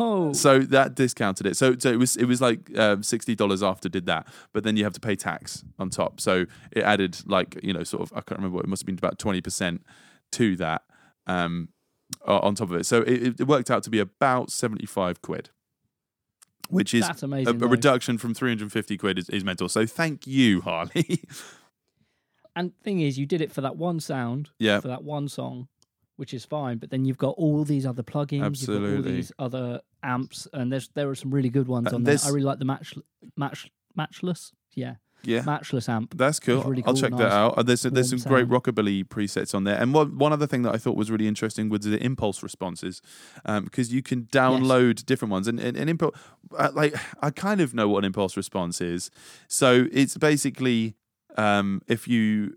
[0.00, 3.86] Oh, so that discounted it so so it was it was like um, $60 after
[3.90, 7.60] did that but then you have to pay tax on top so it added like
[7.62, 9.80] you know sort of I can't remember what it must have been about 20%
[10.32, 10.82] to that
[11.26, 11.68] um,
[12.28, 15.50] o- on top of it so it, it worked out to be about 75 quid
[16.70, 17.56] which is that's a, amazing.
[17.56, 17.66] a though.
[17.66, 19.70] reduction from 350 quid is, is mental.
[19.70, 21.22] So thank you, Harley.
[22.56, 25.68] And thing is, you did it for that one sound, yeah, for that one song,
[26.16, 26.78] which is fine.
[26.78, 28.96] But then you've got all these other plugins, you've got Absolutely.
[28.96, 32.18] all these other amps, and there's there are some really good ones Uh, on there.
[32.24, 32.94] I really like the match
[33.36, 34.52] match matchless.
[34.74, 35.42] Yeah, yeah.
[35.42, 36.16] matchless amp.
[36.16, 36.62] That's cool.
[36.62, 37.58] really I'll cool, check that out.
[37.58, 40.62] Uh, There's there's some warm great rockabilly presets on there, and one one other thing
[40.62, 43.02] that I thought was really interesting was the impulse responses,
[43.44, 45.48] um, because you can download different ones.
[45.48, 46.16] And and, and impulse,
[46.56, 49.10] uh, like I kind of know what an impulse response is.
[49.48, 50.94] So it's basically
[51.36, 52.54] um, if you.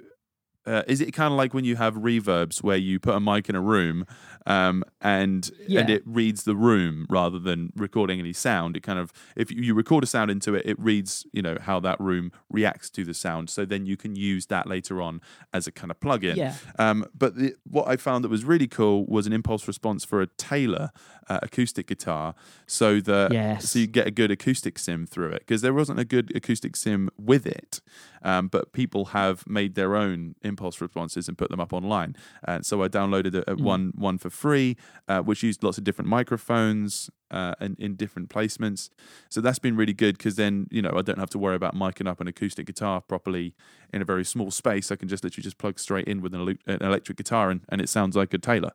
[0.65, 3.49] Uh, is it kind of like when you have reverbs where you put a mic
[3.49, 4.05] in a room
[4.45, 8.77] um, and and it reads the room rather than recording any sound?
[8.77, 11.57] It kind of if you you record a sound into it, it reads you know
[11.61, 13.49] how that room reacts to the sound.
[13.49, 15.21] So then you can use that later on
[15.53, 16.35] as a kind of plugin.
[16.35, 20.05] Yeah, Um, but the, what I found that was really cool was an impulse response
[20.05, 20.91] for a Taylor
[21.27, 22.35] uh, acoustic guitar,
[22.67, 23.69] so that Yes.
[23.71, 26.75] so you get a good acoustic sim through it because there wasn't a good acoustic
[26.75, 27.81] sim with it,
[28.23, 32.15] um, but people have made their own impulse responses and put them up online.
[32.43, 33.61] And so I downloaded a, a Mm.
[33.61, 38.29] one one for free, uh, which used lots of different microphones uh, and in different
[38.29, 38.89] placements.
[39.29, 41.75] So that's been really good because then you know I don't have to worry about
[41.75, 43.55] miking up an acoustic guitar properly
[43.93, 44.91] in a very small space.
[44.91, 47.89] I can just literally just plug straight in with an, electric guitar and, and it
[47.89, 48.71] sounds like a Taylor.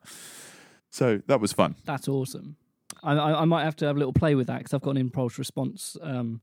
[0.89, 1.75] So that was fun.
[1.85, 2.55] that's awesome.
[3.03, 4.91] I, I, I might have to have a little play with that because I've got
[4.91, 6.41] an impulse response um,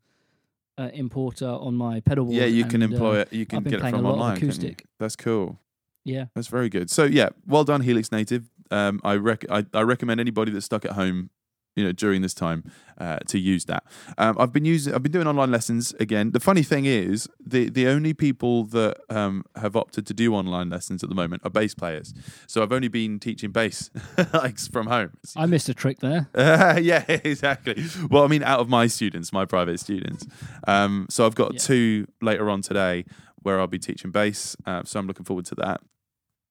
[0.79, 2.37] uh, importer on my pedal board.
[2.37, 3.33] Yeah, you can and, employ uh, it.
[3.33, 4.37] You can I've been get it playing from a lot online.
[4.37, 4.85] can't acoustic.
[4.99, 5.59] That's cool.
[6.05, 6.91] Yeah, That's very good.
[6.91, 8.51] So yeah, well done, Helix Native.
[8.71, 11.31] Um, I, rec- I I recommend anybody that's stuck at home,
[11.77, 12.63] you know, during this time,
[12.99, 13.83] uh, to use that.
[14.19, 16.31] Um, I've been using, I've been doing online lessons again.
[16.31, 20.71] The funny thing is, the the only people that um, have opted to do online
[20.71, 22.15] lessons at the moment are bass players.
[22.47, 23.91] So I've only been teaching bass
[24.33, 25.11] like from home.
[25.37, 26.29] I missed a trick there.
[26.35, 27.85] Uh, yeah, exactly.
[28.09, 30.27] Well, I mean, out of my students, my private students.
[30.69, 31.59] Um, so I've got Yeah.
[31.61, 33.05] two later on today
[33.43, 34.57] where I'll be teaching bass.
[34.65, 35.81] Uh, so I'm looking forward to that.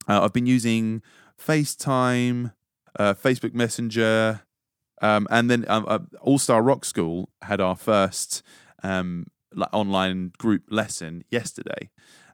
[0.10, 1.02] Uh, I've been using
[1.40, 2.52] FaceTime,
[3.00, 4.42] uh, Facebook Messenger,
[5.04, 8.42] um, and then um, uh, All Star Rock School had our first
[8.82, 9.28] um,
[9.74, 11.90] online group lesson yesterday.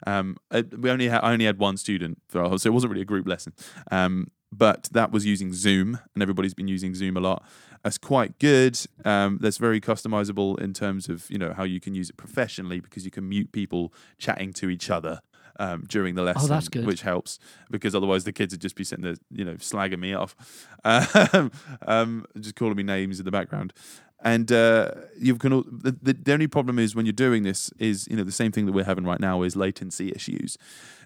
[0.06, 3.06] Um, uh, we only had, I only had one student, so it wasn't really a
[3.06, 3.54] group lesson.
[3.92, 7.44] Um, but that was using Zoom, and everybody's been using Zoom a lot.
[7.84, 8.80] That's quite good.
[9.04, 12.80] Um, that's very customizable in terms of you know how you can use it professionally
[12.80, 15.22] because you can mute people chatting to each other
[15.60, 16.86] um, during the lesson, Oh, that's good.
[16.88, 17.38] which helps
[17.70, 20.36] because otherwise the kids would just be sitting there, you know, slagging me off,
[20.84, 21.52] um,
[21.86, 23.74] um, just calling me names in the background.
[24.22, 25.52] And uh, you can.
[25.72, 28.52] The, the, the only problem is when you're doing this is you know the same
[28.52, 30.58] thing that we're having right now is latency issues.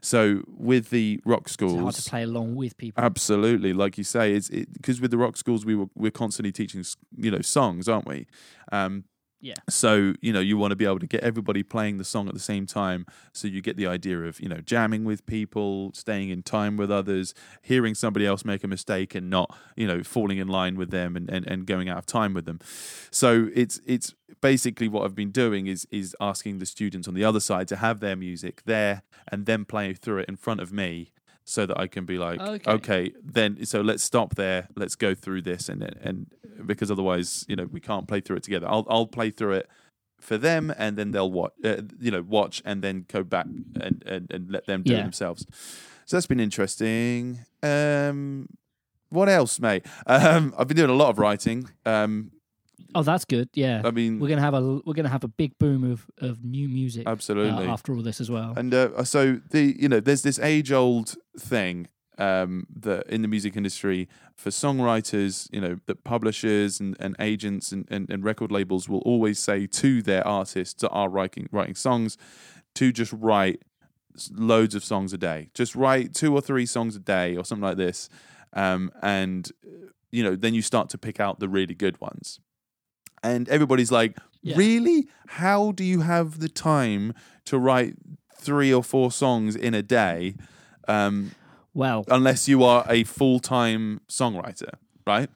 [0.01, 3.03] So with the rock It's hard schools, to play along with people.
[3.03, 6.83] Absolutely, like you say, it's because with the rock schools we were we're constantly teaching
[7.15, 8.25] you know songs, aren't we?
[8.71, 9.03] Um,
[9.43, 9.55] Yeah.
[9.69, 12.33] So you know you want to be able to get everybody playing the song at
[12.33, 16.29] the same time, so you get the idea of you know jamming with people, staying
[16.29, 20.37] in time with others, hearing somebody else make a mistake and not you know falling
[20.37, 22.59] in line with them and, and, and going out of time with them.
[23.11, 27.25] So it's it's basically what I've been doing is is asking the students on the
[27.25, 30.71] other side to have their music there and then play through it in front of
[30.71, 31.11] me
[31.45, 32.71] so that I can be like, Okay.
[32.71, 34.67] okay, then so let's stop there.
[34.75, 36.27] Let's go through this, and and
[36.65, 38.67] because otherwise, you know, we can't play through it together.
[38.69, 39.69] I'll I'll play through it
[40.19, 44.03] for them, and then they'll watch, uh, you know, watch, and then go back and
[44.05, 45.45] and, and let them do it themselves.
[46.05, 47.39] So that's been interesting.
[47.61, 48.47] Um,
[49.09, 49.85] what else, mate?
[50.07, 51.69] Um, I've been doing a lot of writing.
[51.85, 52.31] Um,
[52.95, 53.49] Oh, that's good.
[53.53, 56.43] Yeah, I mean, we're gonna have a we're gonna have a big boom of of
[56.43, 57.65] new music uh, absolutely.
[57.67, 58.53] after all this as well.
[58.55, 63.27] And uh, so the you know there's this age old thing um, that in the
[63.27, 68.51] music industry for songwriters, you know, that publishers and, and agents and, and, and record
[68.51, 72.17] labels will always say to their artists that are writing writing songs
[72.75, 73.61] to just write
[74.31, 75.49] loads of songs a day.
[75.53, 78.09] Just write two or three songs a day or something like this.
[78.53, 82.39] Um, and uh, you know, then you start to pick out the really good ones.
[83.23, 84.57] And everybody's like, Yeah.
[84.57, 85.07] really?
[85.27, 87.13] How do you have the time
[87.45, 87.95] to write
[88.37, 90.35] three or four songs in a day?
[90.87, 91.31] Um,
[91.73, 94.73] well, unless you are a full time songwriter,
[95.07, 95.29] right?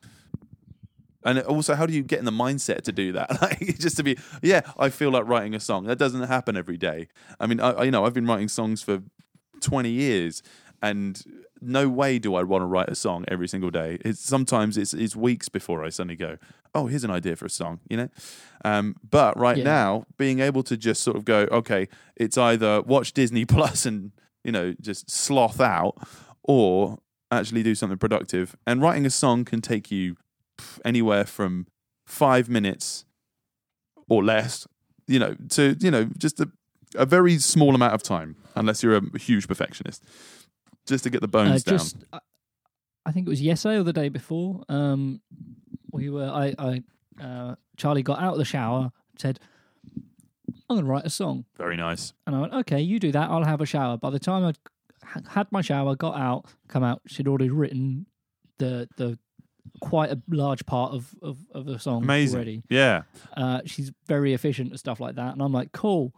[1.24, 3.30] And also, how do you get in the mindset to do that?
[3.42, 5.86] Like, just to be, yeah, I feel like writing a song.
[5.86, 7.08] That doesn't happen every day.
[7.40, 9.02] I mean, I, I- you know, I've been writing songs for
[9.62, 10.44] twenty years,
[10.82, 11.22] and
[11.60, 13.98] no way do I want to write a song every single day.
[14.06, 16.38] It's sometimes it's it's weeks before I suddenly go,
[16.76, 18.10] oh, here's an idea for a song, you know.
[18.66, 19.64] Um, but right Yeah.
[19.64, 24.12] now, being able to just sort of go, okay, it's either watch Disney Plus and
[24.44, 25.96] you know just sloth out,
[26.44, 26.98] or
[27.32, 28.56] actually do something productive.
[28.66, 30.16] And writing a song can take you
[30.86, 31.68] anywhere from
[32.06, 33.06] five minutes
[34.10, 34.66] or less,
[35.08, 36.50] you know, to you know just a,
[36.96, 40.04] a very small amount of time, unless you're a huge perfectionist,
[40.86, 41.78] just to get the uh, bones down.
[41.78, 42.20] just I,
[43.06, 44.64] I think it was yesterday or the day before.
[44.70, 45.22] Um,
[45.98, 46.84] we were I I
[47.24, 49.40] uh, Charlie got out of the shower, said,
[50.70, 52.14] "I'm gonna write a song." Very nice.
[52.26, 53.30] And I went, okay, you do that.
[53.30, 53.98] I'll have a shower.
[53.98, 54.60] By the time I would
[55.30, 58.06] had my shower, got out, come out, she'd already written
[58.60, 59.18] the the
[59.82, 62.36] quite a large part of of, of the song Amazing.
[62.36, 62.64] already.
[62.70, 63.04] Yeah.
[63.36, 65.34] Uh, she's very efficient and stuff like that.
[65.34, 66.14] And I'm like, cool.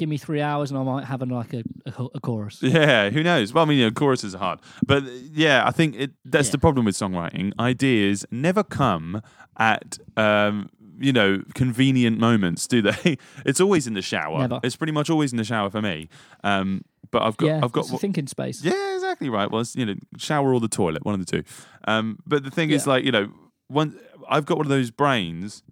[0.00, 2.62] Give me three hours, and I might have a, like a, a, a chorus.
[2.62, 3.52] Yeah, who knows?
[3.52, 6.52] Well, I mean, you know, choruses are hard, but yeah, I think it, that's Yeah.
[6.52, 7.52] the problem with songwriting.
[7.60, 9.20] Ideas never come
[9.58, 13.18] at um, you know convenient moments, do they?
[13.44, 14.38] It's always in the shower.
[14.38, 14.60] Never.
[14.62, 16.08] It's pretty much always in the shower for me.
[16.42, 17.82] Um, but I've got, yeah, I've got.
[18.00, 18.64] thinking space.
[18.64, 19.50] Yeah, exactly right.
[19.50, 21.42] Well, it's, you know, shower or the toilet, one of the two.
[21.86, 23.32] Um, but the thing is, like, you know,
[23.68, 25.62] one, I've got one of those brains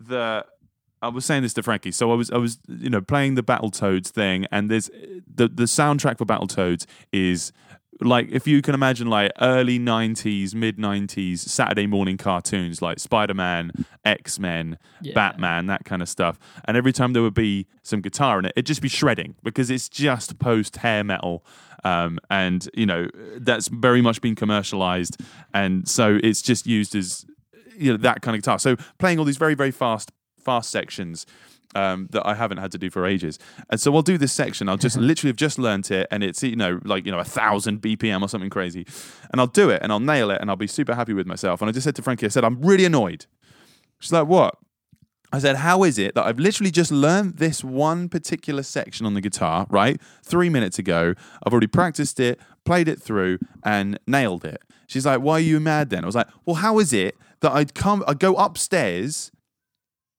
[0.00, 0.46] that
[1.02, 1.92] I was saying this to Frankie.
[1.92, 4.90] So I was, I was, you know, playing the Battletoads thing, and there's
[5.32, 7.52] the the soundtrack for Battletoads is
[8.00, 13.72] like if you can imagine like early 90s mid 90s saturday morning cartoons like spider-man
[14.04, 15.14] x-men Yeah.
[15.14, 18.52] batman that kind of stuff and every time there would be some guitar in it
[18.54, 21.44] it'd just be shredding because it's just post hair metal
[21.82, 23.08] um, and you know
[23.38, 25.20] that's very much been commercialized
[25.52, 27.26] and so it's just used as
[27.76, 30.12] you know that kind of guitar so playing all these very very fast
[30.48, 31.26] fast sections
[31.74, 33.38] um, that I haven't had to do for ages.
[33.68, 34.66] And so I'll do this section.
[34.68, 37.24] I'll just literally have just learnt it, and it's you know like you know a
[37.24, 38.86] thousand BPM or something crazy,
[39.30, 41.60] and I'll do it and I'll nail it and I'll be super happy with myself.
[41.60, 43.26] And I just said to Frankie, I said I'm really annoyed.
[44.00, 44.56] She's like, what?
[45.30, 49.12] I said, how is it that I've literally just learned this one particular section on
[49.12, 50.00] the guitar, right?
[50.22, 51.12] Three minutes ago.
[51.44, 54.62] I've already practiced it, played it through, and nailed it.
[54.86, 56.02] She's like, why are you mad then?
[56.02, 59.30] I was like, well, how is it that I'd come, I'd go upstairs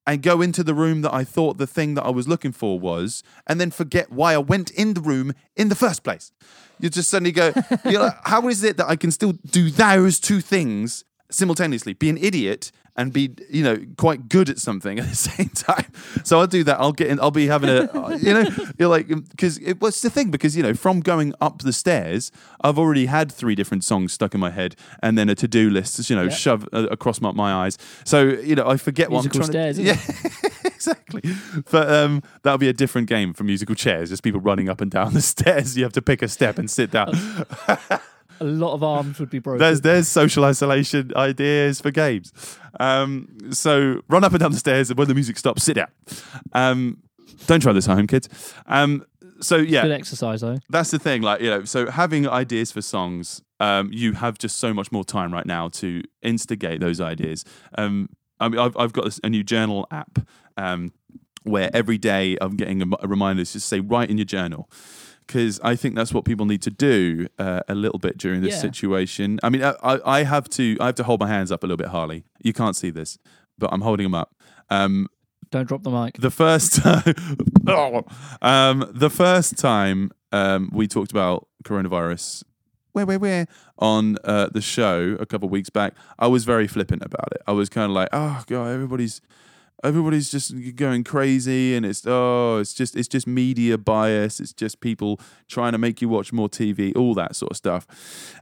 [0.09, 2.79] and go into the room that I thought the thing that I was looking for
[2.79, 6.31] was, and then forget why I went in the room in the first place.
[6.79, 7.53] You just suddenly go,
[7.85, 11.93] like, how is it that I can still do those two things simultaneously?
[11.93, 15.85] Be an idiot and be, you know, quite good at something at the same time.
[16.25, 16.79] So I'll do that.
[16.79, 17.83] I'll get in, I'll be having a,
[18.17, 18.45] you know,
[18.77, 22.31] you're like, because it was the thing, because, you know, from going up the stairs,
[22.61, 25.69] I've already had three different songs stuck in my head and then a to do
[25.69, 26.29] list, you know, Yeah.
[26.29, 27.77] shove uh, across my, my eyes.
[28.03, 31.21] So, you know, I forget what Musical I'm trying stairs, to Yeah, exactly.
[31.71, 34.91] But um, that'll be a different game for musical chairs, just people running up and
[34.91, 35.77] down the stairs.
[35.77, 37.13] You have to pick a step and sit down.
[38.41, 39.59] A lot of arms would be broken.
[39.59, 42.31] There's there's social isolation ideas for games.
[42.79, 45.89] Um, so run up and down the stairs, and when the music stops, sit down.
[46.53, 47.03] Um,
[47.47, 48.29] don't try this at home, kids.
[48.65, 49.05] Um,
[49.41, 50.57] so yeah, Good exercise though.
[50.69, 51.21] that's the thing.
[51.21, 55.03] Like you know, so having ideas for songs, um, you have just so much more
[55.03, 57.45] time right now to instigate those ideas.
[57.77, 60.19] Um, I mean, I've I've got this, a new journal app.
[60.57, 60.93] Um,
[61.43, 64.69] where every day I'm getting a reminder to just say write in your journal
[65.29, 68.55] because I think that's what people need to do uh, a little bit during this
[68.55, 68.61] Yeah.
[68.61, 69.39] situation.
[69.43, 71.77] I mean, I, I have to I have to hold my hands up a little
[71.77, 72.23] bit, Harley.
[72.41, 73.19] You can't see this,
[73.59, 74.33] but I'm holding them up.
[74.71, 75.07] Um,
[75.51, 76.15] Don't drop the mic.
[76.17, 77.13] the first time,
[77.67, 78.03] Oh.
[78.41, 82.43] um, the first time um, we talked about coronavirus,
[82.93, 83.45] where, where, where,
[83.77, 87.41] on uh, the show a couple of weeks back, I was very flippant about it.
[87.47, 89.21] I was kind of like, oh god, everybody's
[89.83, 94.79] everybody's just going crazy and it's oh it's just it's just media bias it's just
[94.81, 97.87] people trying to make you watch more tv all that sort of stuff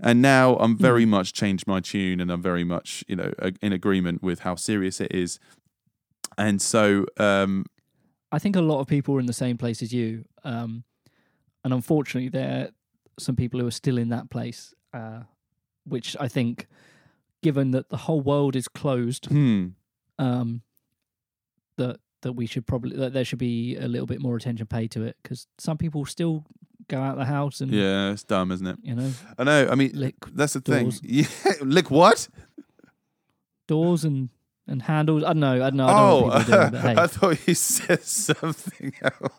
[0.02, 1.10] and now i'm very Mm.
[1.10, 3.32] much changed my tune and i'm very much you know
[3.62, 5.40] in agreement with how serious it is
[6.38, 7.66] and so um
[8.30, 10.84] I think a lot of people are in the same place as you, um,
[11.64, 12.70] and unfortunately, there are
[13.18, 14.74] some people who are still in that place.
[14.94, 15.22] Uh,
[15.86, 16.68] which I think,
[17.42, 19.68] given that the whole world is closed, hmm
[20.20, 20.62] um,
[21.78, 24.92] that that we should probably that there should be a little bit more attention paid
[24.92, 26.44] to it because some people still
[26.90, 28.78] go out the house and yeah it's dumb isn't it?
[28.82, 31.00] you know i know i mean lick that's the doors.
[31.00, 32.28] thing yeah lick what?
[33.68, 34.30] Doors and
[34.68, 35.24] and handles.
[35.24, 35.56] I don't know.
[35.56, 35.88] I don't know.
[35.88, 39.34] I don't know oh, what doing, but hey, I thought you said something else.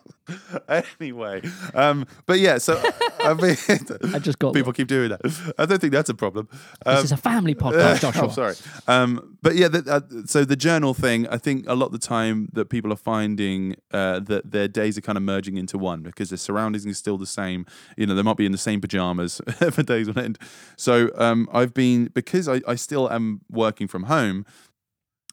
[0.99, 1.41] anyway,
[1.73, 2.81] um, but yeah, so
[3.19, 3.55] I mean,
[4.13, 5.53] I just got people keep doing that.
[5.57, 6.47] I don't think that's a problem.
[6.85, 8.23] Um, this is a family podcast, Joshua.
[8.23, 8.55] I'm sorry.
[8.87, 11.99] Um, but yeah, the, uh, so the journal thing, I think a lot of the
[11.99, 16.01] time that people are finding uh, that their days are kind of merging into one
[16.01, 17.65] because their surroundings are still the same.
[17.97, 20.37] You know, they might be in the same pajamas for days on end.
[20.77, 24.45] So um, I've been, because I, I still am working from home,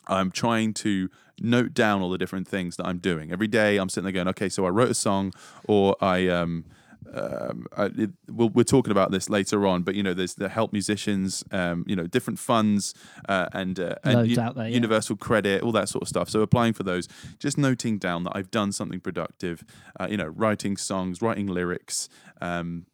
[0.06, 1.08] I'm trying to
[1.40, 3.32] note down all the different things that I'm doing.
[3.32, 5.32] Every day I'm sitting there going, okay, so I wrote a song
[5.68, 6.64] or I, um,
[7.12, 10.48] um, I, it, we'll, we're talking about this later on, but you know, there's the
[10.48, 12.94] help musicians, um, you know, different funds
[13.28, 14.74] uh, and, uh, and Loads u- out there, yeah.
[14.74, 16.28] universal credit, all that sort of stuff.
[16.28, 19.64] So applying for those, just noting down that I've done something productive,
[20.00, 22.08] uh, you know, writing songs, writing lyrics.
[22.40, 22.86] Um,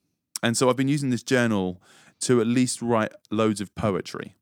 [0.43, 1.81] and so I've been using this journal
[2.21, 4.35] to at least write loads of poetry.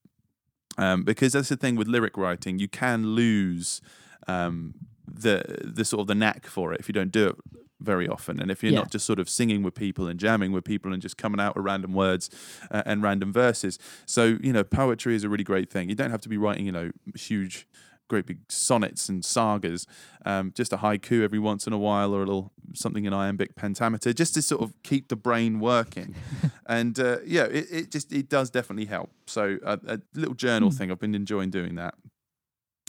[0.80, 3.80] Um, because that's the thing with lyric writing, you can lose
[4.28, 4.74] um,
[5.06, 7.36] the the sort of the knack for it if you don't do it
[7.80, 8.80] very often, and if you're Yeah.
[8.80, 11.56] not just sort of singing with people and jamming with people and just coming out
[11.56, 12.28] with random words
[12.70, 13.78] uh, and random verses.
[14.06, 15.88] So you know, poetry is a really great thing.
[15.88, 17.66] You don't have to be writing you know huge,
[18.10, 19.86] great big sonnets and sagas.
[20.26, 23.54] Um, just a haiku every once in a while, or a little something in iambic
[23.56, 26.14] pentameter, just to sort of keep the brain working.
[26.66, 29.10] and uh, yeah, it, it just it does definitely help.
[29.26, 30.76] So a, a little journal Hmm.
[30.76, 31.94] thing, I've been enjoying doing that.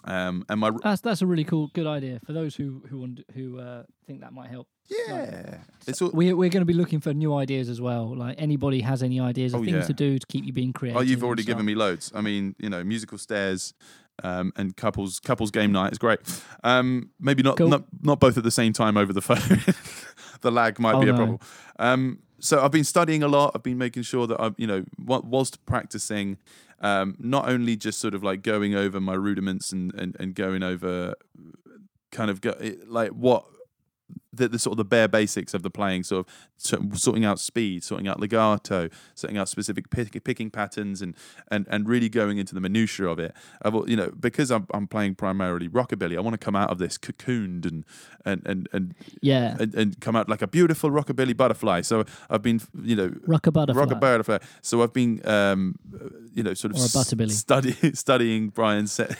[0.04, 3.60] Um, and my That's that's a really cool, good idea for those who who who
[3.60, 4.68] uh, think that might help.
[4.90, 8.16] yeah, it's all, We we're going to be looking for new ideas as well.
[8.18, 9.88] Like anybody has any ideas of Oh, things yeah.
[9.88, 10.98] to do to keep you being creative.
[10.98, 12.12] Oh, you've already given me loads.
[12.16, 13.76] I mean, you know, musical stairs
[14.24, 16.20] um, and couples couples game night is great.
[16.64, 17.70] Um, maybe not, Cool.
[17.70, 19.62] not not both at the same time over the phone.
[20.42, 21.18] the lag might Oh, be a no.
[21.18, 21.40] problem.
[21.80, 23.52] Um, so I've been studying a lot.
[23.56, 26.38] I've been making sure that I've, you know, wh- whilst practicing,
[26.80, 30.64] um, not only just sort of like going over my rudiments and and, and going
[30.64, 31.14] over
[32.12, 32.56] kind of go,
[32.88, 33.46] like what
[34.34, 36.28] the, the sort of the bare basics of the playing, sort
[36.74, 41.16] of sorting out speed, sorting out legato, sorting out specific pick, picking patterns, and
[41.50, 43.34] and and really going into the minutiae of it.
[43.64, 46.78] I've, you know, because I'm I'm playing primarily rockabilly, I want to come out of
[46.78, 47.84] this cocooned and
[48.26, 51.82] and and and, Yeah, and, and come out like a beautiful rockabilly butterfly.
[51.82, 53.82] So I've been, you know, rock a butterfly.
[53.82, 54.38] Rock a butterfly.
[54.62, 57.32] So I've been, um, uh, you know, sort of Or a butterbilly.
[57.32, 59.18] study, studying Brian's set.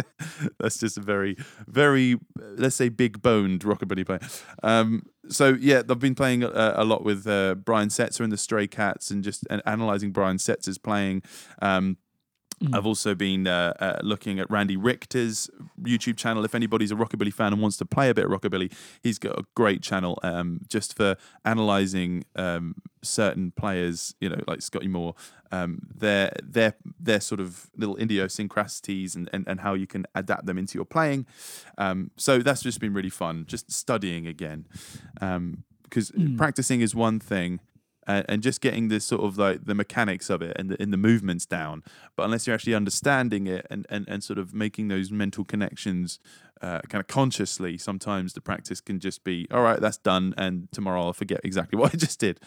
[0.58, 1.36] That's just a very,
[1.66, 4.20] very, let's say, big boned rockabilly player.
[4.62, 8.36] Um, so yeah, I've been playing a, a lot with uh, Brian Setzer and the
[8.36, 11.22] Stray Cats, and just and analyzing Brian Setzer's playing.
[11.60, 11.96] Um,
[12.62, 12.76] Mm.
[12.76, 15.50] I've also been uh, uh, looking at Randy Richter's
[15.82, 16.44] YouTube channel.
[16.44, 19.38] If anybody's a rockabilly fan and wants to play a bit of rockabilly, he's got
[19.38, 24.14] a great channel um, just for analysing um, certain players.
[24.20, 25.14] You know, like Scotty Moore,
[25.50, 30.46] um, their their their sort of little idiosyncrasies and, and, and how you can adapt
[30.46, 31.26] them into your playing.
[31.78, 34.66] Um, so that's just been really fun, just studying again,
[35.14, 36.38] because Mm.
[36.38, 37.60] practicing is one thing
[38.06, 40.90] and, and just getting this sort of like the mechanics of it and the, in
[40.90, 41.82] the movements down.
[42.16, 46.18] But unless you're actually understanding it and, and, and sort of making those mental connections
[46.60, 50.70] uh, kind of consciously, sometimes the practice can just be, all right, that's done, and
[50.72, 52.38] tomorrow I'll forget exactly what I just did,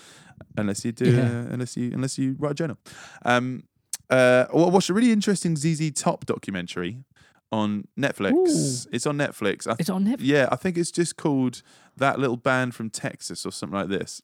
[0.57, 1.21] unless you do, Yeah.
[1.23, 2.77] uh, unless you unless you write a journal.
[3.25, 3.63] Um,
[4.09, 7.03] uh, I watched a really interesting ZZ Top documentary
[7.51, 8.33] on Netflix.
[8.33, 8.89] Ooh.
[8.93, 9.67] It's on Netflix.
[9.67, 10.17] I th- It's on Netflix.
[10.21, 11.61] yeah, I think it's just called
[11.97, 14.21] that little band from Texas or something like this.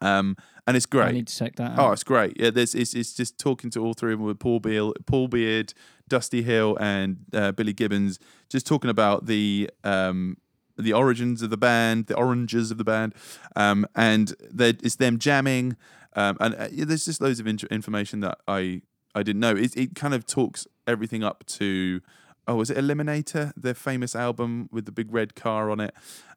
[0.00, 0.36] Um,
[0.66, 1.14] and it's I great.
[1.14, 1.78] need to check that.
[1.78, 2.38] Oh, it's great.
[2.38, 5.28] Yeah, there's it's, it's just talking to all three of them with Paul Beal, Paul
[5.28, 5.74] Beard,
[6.08, 8.18] Dusty Hill, and uh, Billy Gibbons,
[8.48, 10.36] just talking about the um,
[10.76, 13.14] the origins of the band, the oranges of the band,
[13.56, 15.76] um, and it's them jamming.
[16.14, 18.82] Um, and uh, there's just loads of int- information that I
[19.14, 19.56] I didn't know.
[19.56, 22.00] It, it kind of talks everything up to
[22.46, 25.94] oh, was it Eliminator, their famous album with the big red car on it.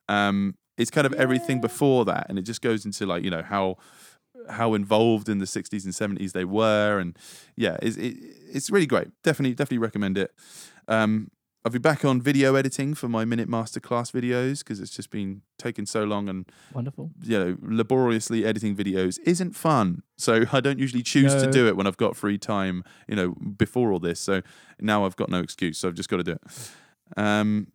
[0.08, 3.44] Um, it's kind of everything before that, and it just goes into like you know
[3.44, 3.78] how
[4.50, 7.18] how involved in the 60s and 70s they were and
[7.56, 8.16] yeah it's, it,
[8.54, 10.36] it's really great definitely definitely recommend it
[10.88, 11.32] um
[11.66, 15.42] I'll be back on video editing for my Minute Masterclass videos because it's just been
[15.58, 17.10] taking so long and Wonderful.
[17.24, 20.04] you know laboriously editing videos isn't fun.
[20.16, 22.84] So I don't usually choose to do it when I've got free time.
[23.08, 24.20] You know, before all this.
[24.20, 24.44] So
[24.80, 25.80] now I've got no excuse.
[25.80, 26.42] So I've just got to do it.
[27.18, 27.70] Um,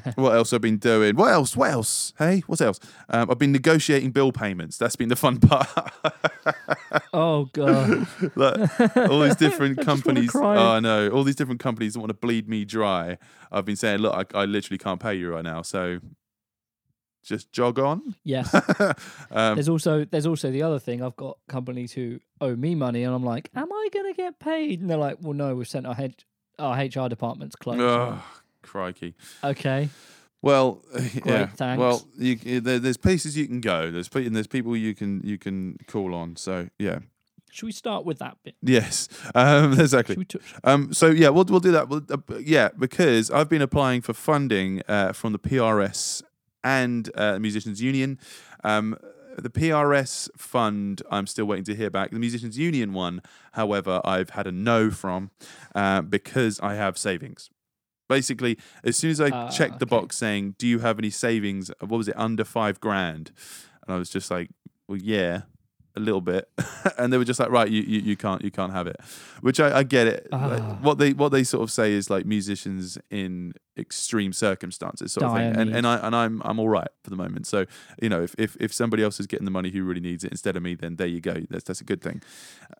[0.16, 1.16] what else I've been doing?
[1.16, 1.56] What else?
[1.56, 2.12] What else?
[2.18, 2.80] Hey, what else?
[3.08, 4.78] Um, I've been negotiating bill payments.
[4.78, 5.68] That's been the fun part.
[7.12, 8.06] Oh god.
[8.36, 10.30] like, all these different I just wanna companies.
[10.34, 11.08] Oh, I know.
[11.10, 13.18] All these different companies that want to bleed me dry.
[13.50, 15.62] I've been saying, look, I, I literally can't pay you right now.
[15.62, 16.00] So
[17.22, 18.16] just jog on.
[18.24, 18.52] yes.
[19.30, 21.02] um, There's also there's also the other thing.
[21.02, 24.80] I've got companies who owe me money, and I'm like, "Am I gonna get paid?"
[24.80, 26.24] And they're like, "Well, no, we've sent our head,
[26.58, 28.20] our HR department's closed." oh,
[28.62, 29.14] crikey.
[29.42, 29.88] Okay.
[30.42, 30.82] Well,
[31.24, 31.46] yeah.
[31.46, 31.78] thanks.
[31.78, 33.90] Well, you, there, there's places you can go.
[33.90, 36.36] There's pe- and there's people you can you can call on.
[36.36, 36.98] So yeah.
[37.52, 38.56] Should we start with that bit?
[38.62, 39.08] Yes.
[39.34, 40.14] Um, exactly.
[40.14, 40.42] Should we touch?
[40.64, 41.88] Um, so yeah, we'll we'll do that.
[41.88, 46.22] We'll, uh, yeah, because I've been applying for funding uh, from the PRS
[46.64, 48.18] and uh, Musicians Union.
[48.64, 48.96] Um,
[49.38, 52.10] the PRS fund, I'm still waiting to hear back.
[52.10, 55.30] The Musicians Union one, however, I've had a no from
[55.74, 57.50] uh, because I have savings.
[58.08, 59.96] Basically, as soon as I Ah, checked the okay.
[60.00, 63.32] box saying, "Do you have any savings?" What was it under five grand?
[63.86, 64.50] And I was just like,
[64.88, 65.42] "Well, yeah."
[65.94, 66.48] A little bit,
[66.98, 68.96] and they were just like, "Right, you, you, you can't you can't have it,"
[69.42, 70.26] which I, I get it.
[70.32, 70.78] Like, Ah.
[70.80, 75.34] what they what they sort of say is like musicians in extreme circumstances, sort of
[75.36, 75.54] thing.
[75.54, 77.46] And and I and I'm I'm all right for the moment.
[77.46, 77.66] So
[78.00, 80.30] you know, if, if if somebody else is getting the money who really needs it
[80.30, 81.42] instead of me, then there you go.
[81.50, 82.22] That's that's a good thing.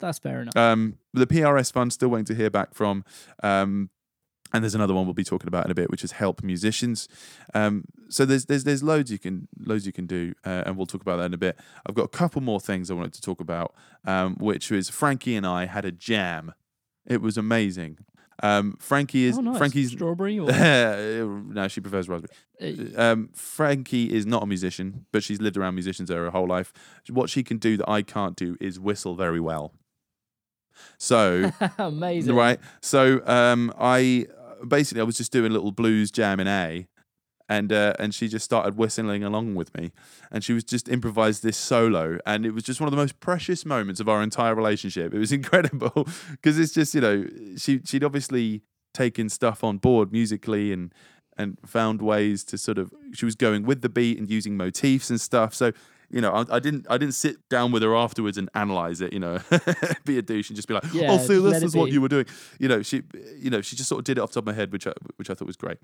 [0.00, 0.56] That's fair enough.
[0.56, 3.04] Um, the PRS fund still waiting to hear back from.
[3.42, 3.90] Um,
[4.52, 7.08] and there's another one we'll be talking about in a bit, which is help musicians.
[7.54, 10.86] Um, so there's there's there's loads you can loads you can do, uh, and we'll
[10.86, 11.58] talk about that in a bit.
[11.86, 13.74] I've got a couple more things I wanted to talk about,
[14.04, 16.54] um, which was Frankie and I had a jam.
[17.06, 17.98] It was amazing.
[18.42, 19.58] Um, Frankie is oh, nice.
[19.58, 22.32] Frankie's strawberry or no, she prefers raspberry.
[22.60, 26.72] Uh, Um, Frankie is not a musician, but she's lived around musicians her whole life.
[27.08, 29.72] What she can do that I can't do is whistle very well.
[30.98, 32.34] So amazing.
[32.34, 34.26] right, so um, I
[34.66, 36.86] basically I was just doing little blues jam in A,
[37.48, 39.92] and uh, and she just started whistling along with me,
[40.30, 43.20] and she was just improvised this solo, and it was just one of the most
[43.20, 45.12] precious moments of our entire relationship.
[45.12, 48.62] It was incredible because it's just you know she she'd obviously
[48.94, 50.92] taken stuff on board musically and
[51.36, 55.10] and found ways to sort of she was going with the beat and using motifs
[55.10, 55.54] and stuff.
[55.54, 55.72] So
[56.12, 59.12] you know I, I didn't I didn't sit down with her afterwards and analyze it.
[59.12, 59.38] You know,
[60.04, 62.08] be a douche and just be like, Yeah, oh, see, this is what you were
[62.08, 62.26] doing.
[62.58, 63.02] You know, she
[63.38, 64.86] you know she just sort of did it off the top of my head, which
[64.86, 65.78] I, which I thought was great.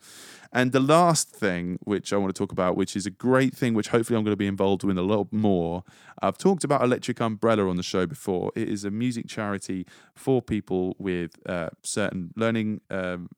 [0.52, 3.74] And the last thing which I want to talk about, which is a great thing,
[3.74, 5.84] which hopefully I'm going to be involved with a lot more.
[6.22, 8.52] I've talked about Electric Umbrella on the show before.
[8.54, 12.80] It is a music charity for people with uh, certain learning.
[12.90, 13.28] Um,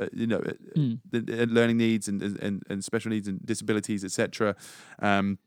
[0.00, 0.40] uh, you know,
[0.76, 1.00] Mm.
[1.10, 4.54] the, learning needs and, and and special needs and disabilities, etc.
[5.00, 5.38] Um,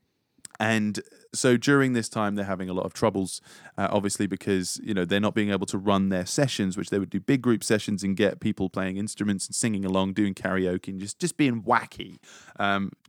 [0.62, 1.00] and
[1.34, 3.40] so during this time, they're having a lot of troubles,
[3.76, 7.00] uh, obviously because you know they're not being able to run their sessions, which they
[7.00, 10.88] would do big group sessions and get people playing instruments and singing along, doing karaoke,
[10.88, 12.18] and just just being wacky,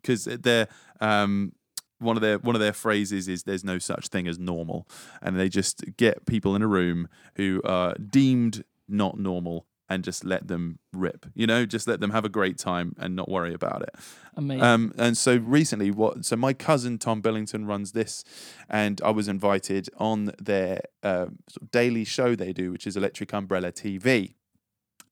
[0.02, 0.68] because they're.
[1.00, 1.54] Um,
[2.00, 4.88] one of their one of their phrases is "There's no such thing as normal,"
[5.22, 10.26] and they just get people in a room who are deemed not normal and just
[10.26, 11.28] let them rip.
[11.36, 13.96] You know, just let them have a great time and not worry about it.
[14.36, 14.64] Amazing.
[14.64, 16.26] Um, and so recently, what?
[16.26, 18.24] So my cousin Tom Billington runs this,
[18.68, 22.98] and I was invited on their uh, sort of daily show they do, which is
[22.98, 24.34] Electric Umbrella TV,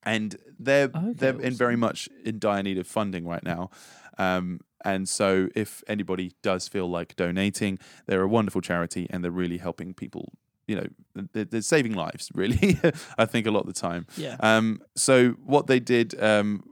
[0.04, 3.70] and they're Okay, they're in very much in dire need of funding right now.
[4.18, 7.78] Um, and so, if anybody does feel like donating,
[8.08, 10.34] they're a wonderful charity, and they're really helping people.
[10.68, 12.30] You know, they're, they're saving lives.
[12.36, 12.80] Really,
[13.18, 14.08] I think a lot of the time.
[14.18, 14.38] yeah.
[14.40, 16.64] Um, so what they did um,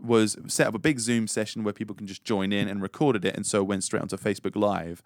[0.00, 3.24] was set up a big Zoom session where people can just join in and recorded
[3.24, 5.02] it, and so it went straight onto Facebook Live.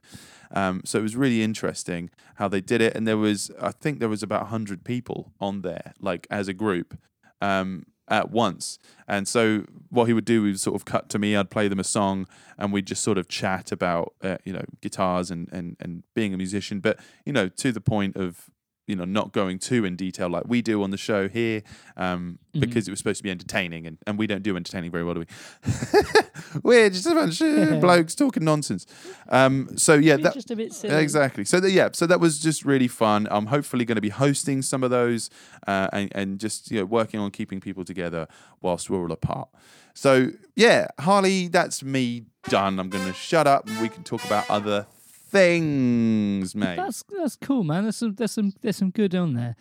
[0.51, 4.01] Um, so it was really interesting how they did it, and there was I think
[4.01, 6.99] there was about hundred people on there, like as a group.
[7.41, 11.18] Um, at once, and so what he would do, he would sort of cut to
[11.18, 11.34] me.
[11.34, 14.64] I'd play them a song, and we'd just sort of chat about, uh, you know,
[14.80, 18.50] guitars and and and being a musician, but you know, to the point of
[18.87, 21.62] you know not going too in detail like we do on the show here
[21.97, 22.61] um, Mhm.
[22.61, 25.14] because it was supposed to be entertaining and, and we don't do entertaining very well
[25.14, 25.26] do we
[26.62, 28.87] we're just a bunch of blokes talking nonsense
[29.28, 30.95] um, so yeah that just a bit silly.
[31.03, 31.45] Exactly.
[31.45, 33.26] So yeah, so that was just really fun.
[33.30, 35.30] I'm hopefully going to be hosting some of those
[35.66, 38.26] uh, and and just you know working on keeping people together
[38.61, 39.49] whilst we're all apart.
[39.95, 42.78] So yeah, Harley, that's me done.
[42.78, 44.87] I'm going to shut up and we can talk about other
[45.33, 46.76] things, mate.
[46.76, 47.85] That's that's cool, man.
[47.85, 49.57] There's some there's some there's some good on there.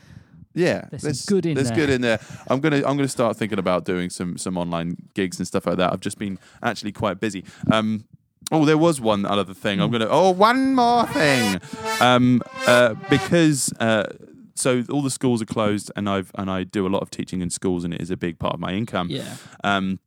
[0.54, 1.78] Yeah, There's some good in there's there.
[1.78, 2.20] good in there.
[2.50, 5.78] I'm gonna I'm gonna start thinking about doing some some online gigs and stuff like
[5.78, 5.94] that.
[5.94, 7.46] I've just been actually quite busy.
[7.72, 8.04] Um,
[8.52, 9.80] oh, there was one other thing.
[9.80, 11.62] I'm gonna oh one more thing.
[12.02, 14.08] Um, uh, because uh,
[14.56, 17.42] so all the schools are closed, and I've and I do a lot of teaching
[17.42, 19.08] in schools, and it is a big part of my income.
[19.10, 19.36] Yeah.
[19.64, 20.00] Um,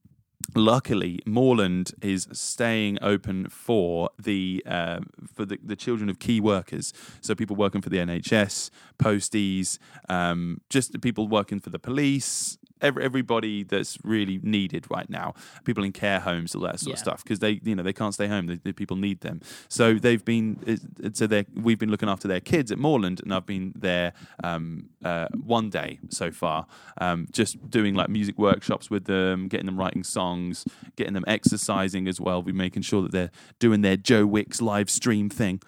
[0.55, 5.01] luckily, Morland is staying open for the uh,
[5.33, 6.93] for the, the children of key workers.
[7.21, 9.79] So people working for the NHS, posties,
[10.09, 12.59] um, just people working for the police.
[12.85, 16.99] Every, everybody that's really needed right now, people in care homes, all that sort of
[16.99, 18.47] stuff, because they, you know, they can't stay home.
[18.47, 19.41] The, the people need them.
[19.69, 20.79] So they've been,
[21.15, 24.13] so they we've been looking after their kids at Morland, and I've been there
[24.43, 26.67] um, uh, one day so far,
[27.01, 30.65] um, just doing like music workshops with them, getting them writing songs,
[30.97, 32.43] getting them exercising as well.
[32.43, 35.61] We're making sure that they're doing their Joe Wicks live stream thing.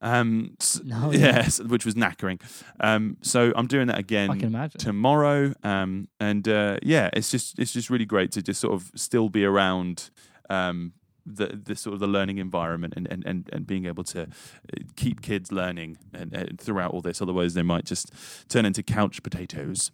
[0.00, 1.18] Um, No, yeah.
[1.18, 2.40] yes, which was knackering.
[2.80, 4.78] Um, so I'm doing that again I can imagine.
[4.80, 5.54] tomorrow.
[5.62, 9.28] Um, and uh, yeah, it's just it's just really great to just sort of still
[9.28, 10.10] be around
[10.50, 10.92] um,
[11.26, 14.26] the the sort of the learning environment and and, and, and being able to uh,
[14.96, 17.20] keep kids learning and, and throughout all this.
[17.20, 18.12] Otherwise, they might just
[18.48, 19.90] turn into couch potatoes.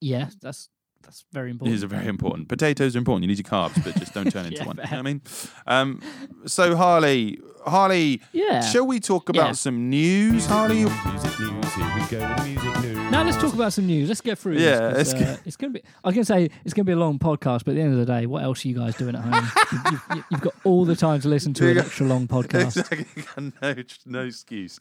[0.00, 0.68] Yeah, that's
[1.02, 1.74] that's very important.
[1.74, 2.48] These are very important.
[2.48, 3.24] Potatoes are important.
[3.24, 4.76] You need your carbs, but just don't turn into Yeah, one.
[4.78, 5.22] You know I mean?
[5.66, 6.00] Um,
[6.46, 8.60] so Harley, Harley, yeah.
[8.60, 9.52] shall we talk about Yeah.
[9.52, 10.84] some news, Harley?
[10.84, 13.10] Music news, here we go with music news.
[13.10, 14.08] Now let's talk about some news.
[14.08, 14.54] Let's get through.
[14.58, 15.82] Yeah, this, 'cause, let's uh, it's gonna be.
[16.04, 18.04] I can say it's gonna be a long podcast, but at the end of the
[18.06, 19.50] day, what else are you guys doing at home?
[19.72, 22.76] you've, you've, you've got all the time to listen to an extra long podcast.
[22.92, 23.52] Exactly.
[23.62, 23.74] no,
[24.06, 24.78] no excuse.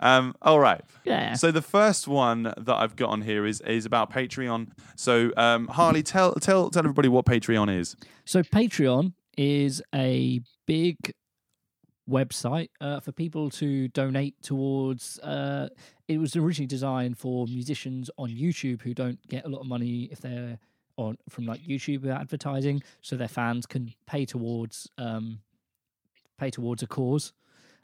[0.00, 0.80] Um, all right.
[1.04, 1.34] Yeah.
[1.34, 4.68] So the first one that I've got on here is is about Patreon.
[4.96, 7.96] So um, Harley, tell tell tell everybody what Patreon is.
[8.24, 10.96] So Patreon is a big
[12.08, 15.18] website uh, for people to donate towards.
[15.20, 15.68] Uh,
[16.08, 20.08] it was originally designed for musicians on YouTube who don't get a lot of money
[20.12, 20.58] if they're
[20.96, 25.40] on from like YouTube advertising, so their fans can pay towards um,
[26.38, 27.32] pay towards a cause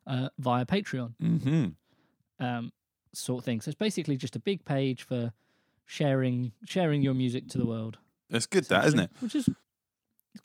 [0.06, 2.44] uh, via Patreon Mm-hmm.
[2.44, 2.72] um,
[3.12, 3.60] sort of thing.
[3.60, 5.32] So it's basically just a big page for
[5.84, 7.98] sharing sharing your music to the world.
[8.30, 9.10] It's good, that isn't it?
[9.20, 9.48] Which is.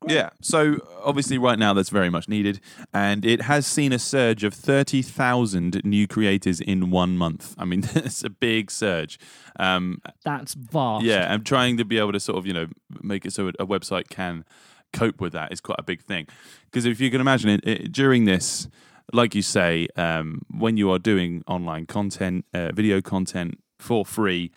[0.07, 0.29] Yeah.
[0.41, 2.59] So obviously, right now that's very much needed,
[2.93, 7.55] and it has seen a surge of thirty thousand new creators in one month.
[7.57, 9.19] I mean, it's a big surge.
[9.59, 11.03] Um, That's vast.
[11.03, 12.67] Yeah, and trying to be able to sort of you know
[13.01, 14.45] make it so a website can
[14.93, 16.27] cope with that is quite a big thing.
[16.65, 18.67] Because if you can imagine it, it during this,
[19.13, 24.51] like you say, um, when you are doing online content, uh, video content for free,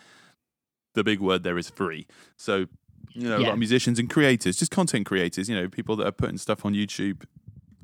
[0.94, 2.06] the big word there is free.
[2.36, 2.66] So
[3.14, 6.06] you know, a lot of musicians and creators, just content creators, you know, people that
[6.06, 7.24] are putting stuff on YouTube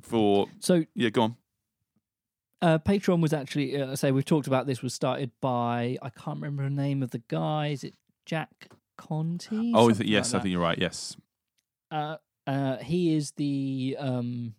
[0.02, 1.36] for So yeah, go on.
[2.62, 6.40] uh, Patreon was actually, uh, say we've talked about this, was started by I can't
[6.40, 7.68] remember the name of the guy.
[7.68, 9.48] Is it Jack Conte?
[9.74, 10.78] Oh, Something yes, like I think you're right.
[10.78, 11.16] Yes.
[11.90, 12.16] Uh,
[12.46, 14.54] uh, he is the um,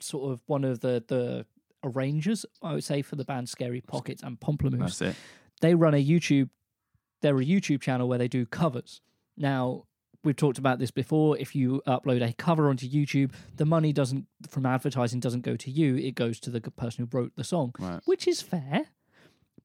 [0.00, 1.46] sort of one of the the
[1.84, 4.78] arrangers, I would say, for the band Scary Pockets and Pomplamoose.
[4.78, 5.16] that's it.
[5.60, 6.48] they run a YouTube.
[7.22, 9.00] They're a YouTube channel where they do covers.
[9.36, 9.84] Now
[10.24, 11.36] we've talked about this before.
[11.38, 15.70] If you upload a cover onto YouTube, the money doesn't from advertising doesn't go to
[15.70, 15.96] you.
[15.96, 18.00] It goes to the person who wrote the song, Right.
[18.06, 18.86] which is fair.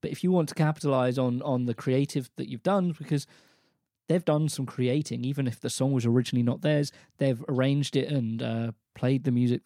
[0.02, 3.26] But if you want to capitalize on on the creative that you've done, because
[4.08, 8.10] they've done some creating, even if the song was originally not theirs, they've arranged it
[8.10, 9.62] and uh, played the music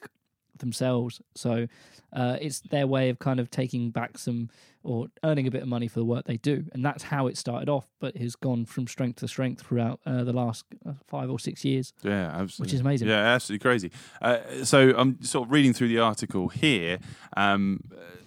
[0.60, 1.22] themselves.
[1.36, 1.68] So
[2.14, 4.50] uh, it's their way of kind of taking back some
[4.84, 7.36] or earning a bit of money for the work they do, and that's how it
[7.38, 7.88] started off.
[8.00, 11.66] But has gone from strength to strength throughout uh, the last uh, five or six
[11.66, 12.64] years, Yeah, absolutely.
[12.66, 13.08] which is amazing.
[13.08, 13.92] Yeah, absolutely crazy.
[14.22, 17.00] Uh, so I'm sort of reading through the article here.
[17.36, 17.80] Um,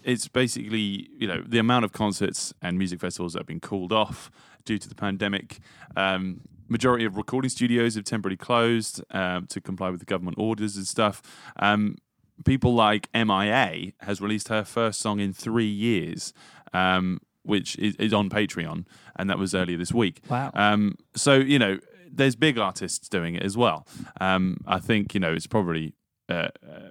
[0.03, 3.93] it's basically you know the amount of concerts and music festivals that have been called
[3.93, 4.31] off
[4.65, 5.61] due to the pandemic.
[5.97, 10.77] Um, majority of recording studios have temporarily closed um, to comply with the government orders
[10.77, 11.23] and stuff.
[11.59, 11.97] Um,
[12.45, 16.33] people like MIA has released her first song in three years.
[16.73, 18.85] Um, which is, is on Patreon,
[19.17, 20.21] and that was earlier this week.
[20.29, 20.51] Wow.
[20.53, 21.79] Um, so you know,
[22.13, 23.87] there's big artists doing it as well.
[24.21, 25.95] Um, I think you know it's probably
[26.29, 26.89] uh, uh,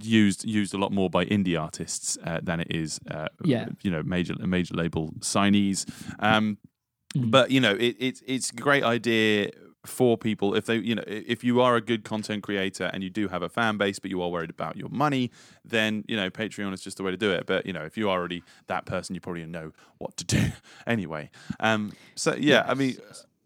[0.00, 3.66] used used a lot more by indie artists uh, than it is, uh, Yeah.
[3.82, 5.84] you know, major major label signees.
[6.18, 6.56] Um,
[7.14, 7.30] Mm.
[7.30, 9.50] But you know, it, it's it's a great idea
[9.84, 13.10] for people if they you know if you are a good content creator and you
[13.10, 15.28] do have a fan base but you are worried about your money
[15.64, 17.46] then you know patreon is just the way to do it.
[17.46, 20.52] But you know if you are already that person you probably know what to do
[20.86, 21.30] anyway.
[21.60, 22.96] Um so yeah i mean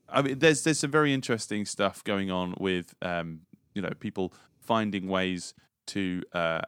[0.08, 3.40] I mean, there's there's some very interesting stuff going on with um,
[3.74, 5.54] you know people finding ways
[5.88, 6.62] to uh,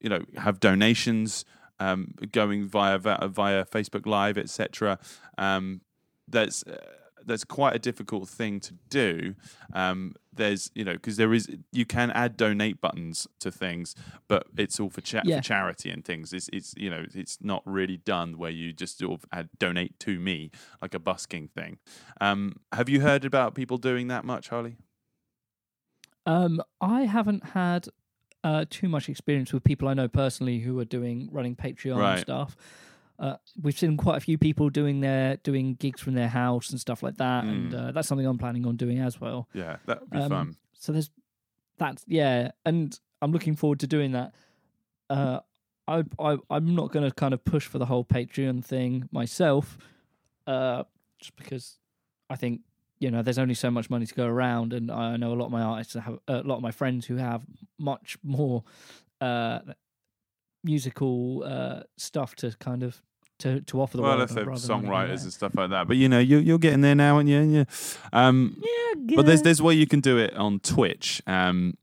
[0.00, 1.44] you know have donations
[1.80, 4.98] um, going via via Facebook Live, etc.
[5.38, 5.80] Um,
[6.28, 6.76] that's uh,
[7.26, 9.34] that's quite a difficult thing to do.
[9.72, 13.94] Um, there's you know because there is you can add donate buttons to things,
[14.28, 15.36] but it's all for cha- Yeah.
[15.36, 16.32] for charity and things.
[16.32, 19.98] It's it's you know it's not really done where you just sort of add donate
[20.00, 20.50] to me
[20.80, 21.78] like a busking thing.
[22.20, 24.76] Um, have you heard about people doing that much, Harley?
[26.24, 27.88] Um, I haven't had
[28.44, 32.12] uh, too much experience with people I know personally who are doing running Patreon Right.
[32.12, 32.56] and stuff.
[33.22, 36.80] Uh, we've seen quite a few people doing their doing gigs from their house and
[36.80, 37.78] stuff like that, and Mm.
[37.88, 39.48] uh, that's something I'm planning on doing as well.
[39.54, 40.56] Yeah, that would be Um, fun.
[40.74, 41.10] So there's
[41.78, 44.34] that's yeah, and I'm looking forward to doing that.
[45.08, 45.38] Uh,
[45.86, 49.78] I, I I'm not going to kind of push for the whole Patreon thing myself,
[50.48, 50.82] uh,
[51.20, 51.78] just because
[52.28, 52.62] I think
[52.98, 55.46] you know there's only so much money to go around, and I know a lot
[55.46, 57.46] of my artists have a lot of my friends who have
[57.78, 58.64] much more
[59.20, 59.60] uh,
[60.64, 63.00] musical uh, stuff to kind of
[63.40, 64.28] to to offer the Well, world.
[64.30, 66.58] if they're rather than anything songwriters and stuff like that, but you know, you you're
[66.58, 67.66] getting there now, and you, and you.
[68.12, 69.12] Um, that.
[69.16, 71.22] But there's there's a way you can do it on Twitch.
[71.26, 71.76] Um,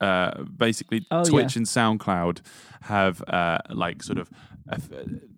[0.00, 2.40] uh, basically, Oh, Twitch and SoundCloud
[2.82, 4.30] have uh, like sort of
[4.70, 4.76] uh,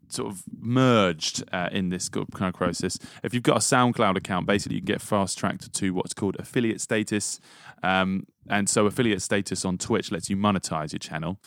[0.08, 2.98] sort of merged uh, in this kind of process.
[3.22, 6.36] If you've got a SoundCloud account, basically you can get fast tracked to what's called
[6.38, 7.40] affiliate status.
[7.82, 11.38] Um, and so affiliate status on Twitch lets you monetize your channel.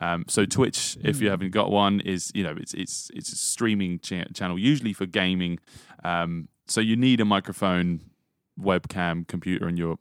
[0.00, 3.36] Um, so Twitch, if you haven't got one, is you know it's it's it's a
[3.36, 5.58] streaming cha- channel usually for gaming.
[6.04, 8.00] Um, so you need a microphone,
[8.58, 9.98] webcam, computer, and your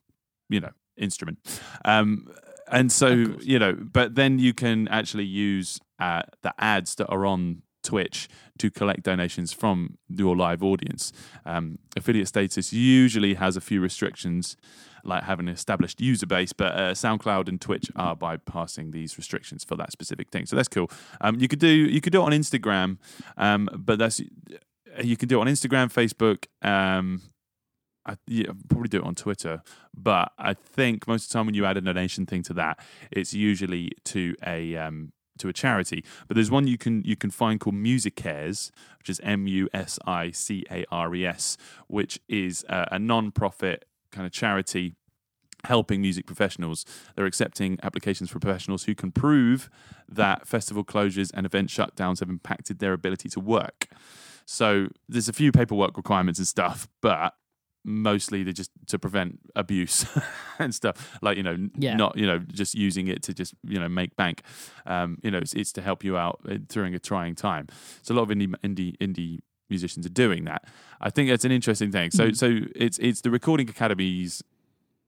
[0.49, 1.39] you know instrument.
[1.85, 2.27] Um,
[2.67, 3.09] and so
[3.41, 8.29] you know, but then you can actually use uh, the ads that are on Twitch
[8.59, 11.11] to collect donations from your live audience.
[11.45, 14.55] Um, affiliate status usually has a few restrictions,
[15.03, 19.63] like having an established user base, but uh, SoundCloud and Twitch are bypassing these restrictions
[19.63, 20.45] for that specific thing.
[20.45, 20.89] So that's cool.
[21.19, 22.97] Um, you could do you could do it on Instagram,
[23.37, 24.21] um, but that's
[25.01, 26.45] you can do it on Instagram, Facebook.
[26.67, 27.21] Um,
[28.05, 29.61] I yeah, probably do it on Twitter,
[29.95, 32.79] but I think most of the time when you add a donation thing to that,
[33.11, 36.03] it's usually to a um, to a charity.
[36.27, 39.69] But there's one you can you can find called Music Cares, which is M U
[39.73, 44.95] S I C A R E S, which is uh, a non-profit kind of charity
[45.65, 46.85] helping music professionals.
[47.15, 49.69] They're accepting applications for professionals who can prove
[50.09, 53.87] that festival closures and event shutdowns have impacted their ability to work.
[54.45, 57.35] So there's a few paperwork requirements and stuff, but
[57.83, 60.05] mostly they're just to prevent abuse
[60.59, 61.95] and stuff like you know Yeah.
[61.95, 64.43] not you know just using it to just you know make bank
[64.85, 67.65] um you know it's, it's to help you out uh, during a trying time
[68.03, 69.39] so a lot of indie indie indie
[69.71, 70.61] musicians are doing that
[70.99, 72.35] i think that's an interesting thing so Mm.
[72.37, 74.43] so it's it's the recording academies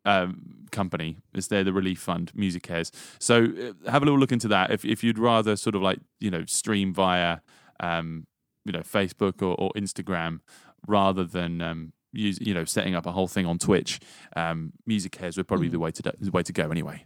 [0.05, 1.15] um, company.
[1.33, 2.91] It's there, the Relief Fund, Music Cares.
[3.19, 4.69] So uh, have a little look into that.
[4.69, 7.37] If if you'd rather sort of like you know stream via
[7.79, 8.27] um,
[8.65, 10.41] you know Facebook or, or Instagram
[10.87, 14.01] rather than um, use you know setting up a whole thing on Twitch,
[14.35, 15.77] um, Music Cares would probably be Mm.
[15.79, 17.05] the way to do, the way to go anyway.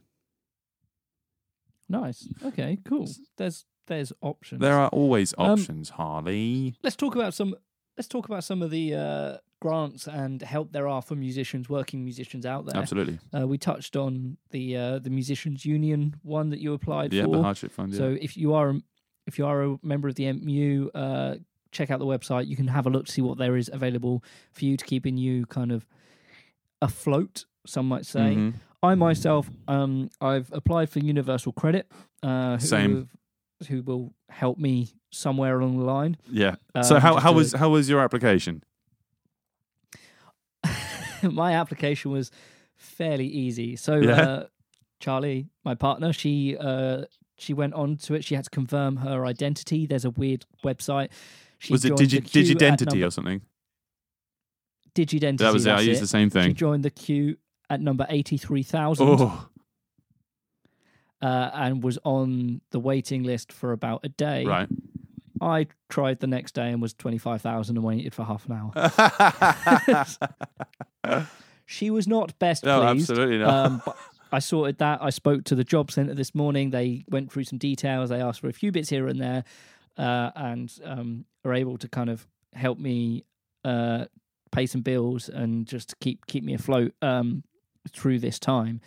[1.88, 2.28] Nice.
[2.44, 2.80] Okay.
[2.84, 3.08] Cool.
[3.38, 4.62] There's there's options.
[4.62, 6.76] There are always Um, options, Harley.
[6.84, 7.56] let's talk about some
[7.98, 12.04] let's talk about some of the uh, grants and help there are for musicians working
[12.06, 16.60] musicians out there Absolutely, uh, we touched on the uh, the musicians union one that
[16.60, 17.92] you applied yeah, the for hardship fund.
[17.94, 17.98] Yeah.
[17.98, 18.82] so if you are a-
[19.26, 21.36] if you are a member of the mu uh,
[21.72, 24.24] check out the website you can have a look to see what there is available
[24.54, 25.86] for you to keep in you kind of
[26.82, 28.54] afloat some might say Mhm.
[28.84, 31.92] I myself, um, I've applied for Universal Credit.
[32.22, 33.10] Uh, Same.
[33.70, 36.18] Who will help me somewhere along the line.
[36.30, 36.56] yeah.
[36.76, 38.64] Um, so how how was how was your application?
[41.24, 42.32] my application was
[42.76, 43.76] fairly easy.
[43.76, 44.12] So Yeah.
[44.22, 44.46] uh,
[45.00, 47.04] Charlie, my partner, she uh,
[47.38, 48.24] she went on to it.
[48.24, 49.86] She had to confirm her identity.
[49.86, 51.10] There's a weird website.
[51.60, 53.42] She was it digi- the queue at Digidentity number- or something?
[54.96, 55.38] Digidentity?
[55.38, 55.72] That was it.
[55.72, 56.50] I used the same thing.
[56.50, 57.38] She joined the queue
[57.70, 59.08] at number eighty three thousand.
[59.08, 59.48] Oh,
[61.22, 64.46] uh, and was on the waiting list for about a day.
[64.46, 64.70] right.
[65.40, 68.72] I tried the next day and was 25,000 and waited for half an
[71.04, 71.28] hour.
[71.70, 73.12] She was not best no, pleased.
[73.12, 73.54] absolutely not.
[73.54, 73.98] Um, but
[74.32, 75.04] I sorted that.
[75.04, 76.70] I spoke to the job centre this morning.
[76.70, 78.10] They went through some details.
[78.10, 79.44] They asked for a few bits here and there
[79.98, 83.26] uh, and um, are able to kind of help me
[83.66, 84.06] uh,
[84.52, 87.44] pay some bills and just keep keep me afloat um,
[87.92, 88.80] through this time.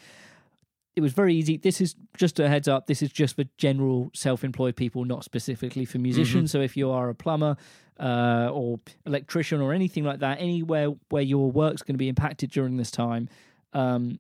[0.97, 1.57] It was very easy.
[1.57, 2.87] This is just a heads up.
[2.87, 6.51] This is just for general self-employed people, not specifically for musicians.
[6.51, 7.57] So if you are a plumber
[7.99, 12.51] uh, or electrician or anything like that, anywhere where your work's going to be impacted
[12.51, 13.29] during this time,
[13.73, 14.19] um,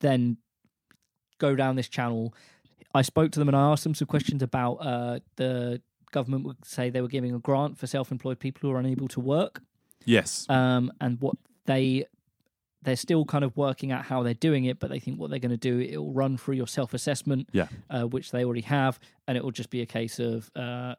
[0.00, 0.36] then
[1.38, 2.34] go down this channel.
[2.94, 5.80] I spoke to them and I asked them some questions about uh, the
[6.12, 9.20] government would say they were giving a grant for self-employed people who are unable to
[9.20, 9.62] work,
[10.04, 10.44] Yes.
[10.50, 12.04] um, and what they
[12.82, 15.38] they're still kind of working out how they're doing it, but they think what they're
[15.38, 17.68] going to do it will run through your self-assessment, Yeah.
[17.90, 20.94] uh, which they already have, and it will just be a case of uh,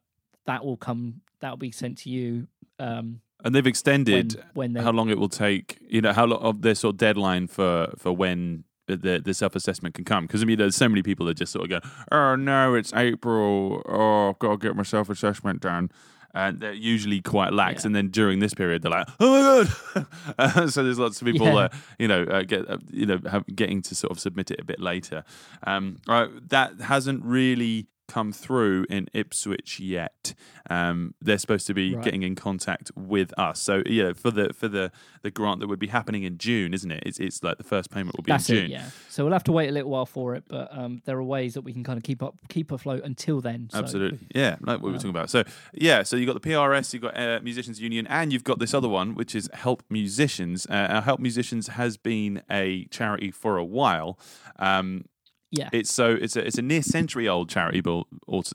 [0.46, 4.82] that will come that will be sent to you um, and they've extended when they
[4.82, 5.78] how long it will take.
[5.82, 9.56] You know, how long of their sort of deadline for for when the the self
[9.56, 10.26] assessment can come.
[10.26, 12.94] Because I mean, there's so many people that just sort of go, "Oh no, it's
[12.94, 13.82] April.
[13.88, 15.90] Oh, I've got to get my self assessment done."
[16.34, 17.88] And they're usually quite lax, Yeah.
[17.88, 19.66] and then during this period, they're like, "Oh
[19.96, 20.06] my
[20.46, 21.56] god!" so there's lots of people, Yeah.
[21.56, 21.70] uh,
[22.00, 24.64] you know, uh, get uh, you know, have, getting to sort of submit it a
[24.64, 25.24] bit later.
[25.68, 30.34] Um, right, that hasn't really come through in Ipswich yet.
[30.70, 32.04] Um, they're supposed to be Right.
[32.06, 33.60] getting in contact with us.
[33.62, 34.92] So yeah, for the for the
[35.24, 37.04] the grant that would be happening in June, isn't it?
[37.06, 38.72] It's it's like the first payment will be That's in it, June.
[38.72, 38.86] yeah.
[39.10, 41.54] So we'll have to wait a little while for it, but um, there are ways
[41.56, 43.70] that we can kind of keep up, keep afloat until then.
[43.72, 45.30] So Absolutely, yeah, like what we were talking about.
[45.30, 45.44] So,
[45.74, 48.74] yeah, so you've got the PRS, you've got uh, Musicians Union, and you've got this
[48.74, 50.66] other one, which is Help Musicians.
[50.70, 54.18] Uh, Help Musicians has been a charity for a while.
[54.60, 55.06] Um,
[55.52, 55.70] Yeah.
[55.74, 58.08] it's so it's a it's a near century old charitable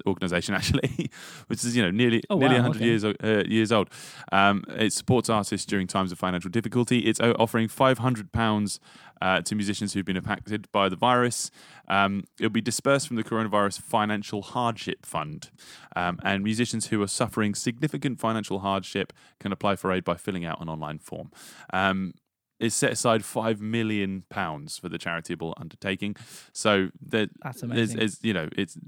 [0.06, 1.10] organization actually,
[1.46, 2.86] which is you know nearly Oh, nearly wow, 100 okay.
[2.86, 3.90] years uh, years old.
[4.32, 7.00] Um, it supports artists during times of financial difficulty.
[7.00, 8.80] It's offering 500 pounds
[9.20, 11.50] uh, to musicians who've been impacted by the virus.
[11.88, 15.50] Um, it'll be dispersed from the coronavirus financial hardship fund,
[15.94, 20.44] um, and musicians who are suffering significant financial hardship can apply for aid by filling
[20.44, 21.30] out an online form.
[21.72, 22.14] Um,
[22.58, 26.16] it's set aside five million pounds for the charitable undertaking,
[26.52, 28.00] so there, That's amazing.
[28.00, 28.78] it's, you know, it's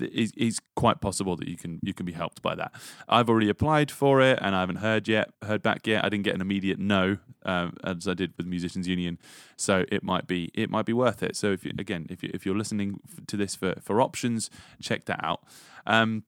[0.00, 2.72] it's, quite possible that you can you can be helped by that.
[3.06, 6.02] I've already applied for it and I haven't heard yet, heard back yet.
[6.02, 9.18] I didn't get an immediate no um, as I did with Musicians Union,
[9.56, 11.36] so it might be it might be worth it.
[11.36, 14.48] So if you, again, if you if you're listening to this for for options,
[14.80, 15.42] check that out.
[15.86, 16.24] Um,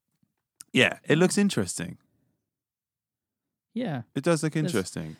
[0.71, 1.97] yeah, it looks interesting.
[3.73, 4.03] yeah.
[4.13, 5.17] It does look interesting.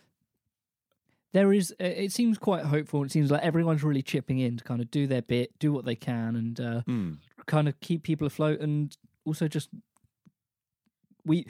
[1.33, 4.63] There is uh, it seems quite hopeful it seems like everyone's really chipping in to
[4.63, 7.13] kind of do their bit do what they can and uh, Hmm.
[7.47, 9.69] kind of keep people afloat and also just
[11.25, 11.45] we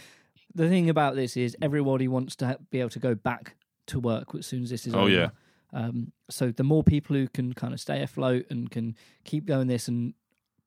[0.56, 3.56] the thing about this is everybody wants to be able to go back
[3.88, 5.10] to work as soon as this is Oh, over.
[5.10, 5.30] yeah.
[5.74, 9.68] um, so the more people who can kind of stay afloat and can keep going
[9.68, 10.14] this and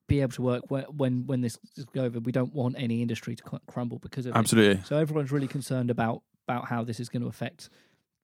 [0.07, 3.35] be able to work when when, when this is over we don't want any industry
[3.35, 4.37] to crumble because of it.
[4.37, 4.83] Absolutely.
[4.83, 7.69] So everyone's really concerned about about how this is going to affect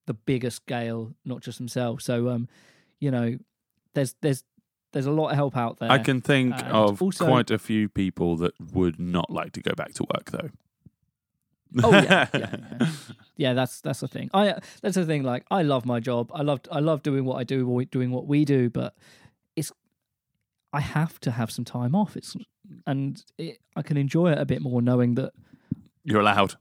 [0.06, 2.06] the bigger scale, not just themselves.
[2.06, 2.48] So um,
[3.00, 3.38] you know,
[3.94, 4.44] there's there's
[4.92, 5.92] there's a lot of help out there.
[5.92, 9.62] I can think and of also- quite a few people that would not like to
[9.62, 10.50] go back to work, though.
[11.84, 12.88] Oh yeah, yeah, yeah.
[13.36, 13.54] yeah.
[13.54, 14.30] That's that's the thing.
[14.34, 15.24] I that's the thing.
[15.24, 16.32] Like I love my job.
[16.34, 18.70] I love I love doing what I do, doing what we do.
[18.70, 18.94] But
[19.56, 19.72] it's
[20.72, 22.16] I have to have some time off.
[22.16, 22.36] It's
[22.86, 25.34] and it, I can enjoy it a bit more knowing that
[26.04, 26.56] You're allowed.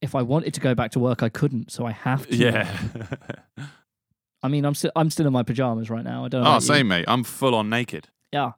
[0.00, 1.72] If I wanted to go back to work, I couldn't.
[1.72, 2.36] So I have to.
[2.36, 2.78] Yeah.
[4.42, 6.24] I mean, I'm still I'm still in my pajamas right now.
[6.24, 6.42] I don't.
[6.42, 6.68] know oh, about you.
[6.68, 7.04] same, mate.
[7.08, 8.08] I'm full on naked.
[8.32, 8.52] Yeah.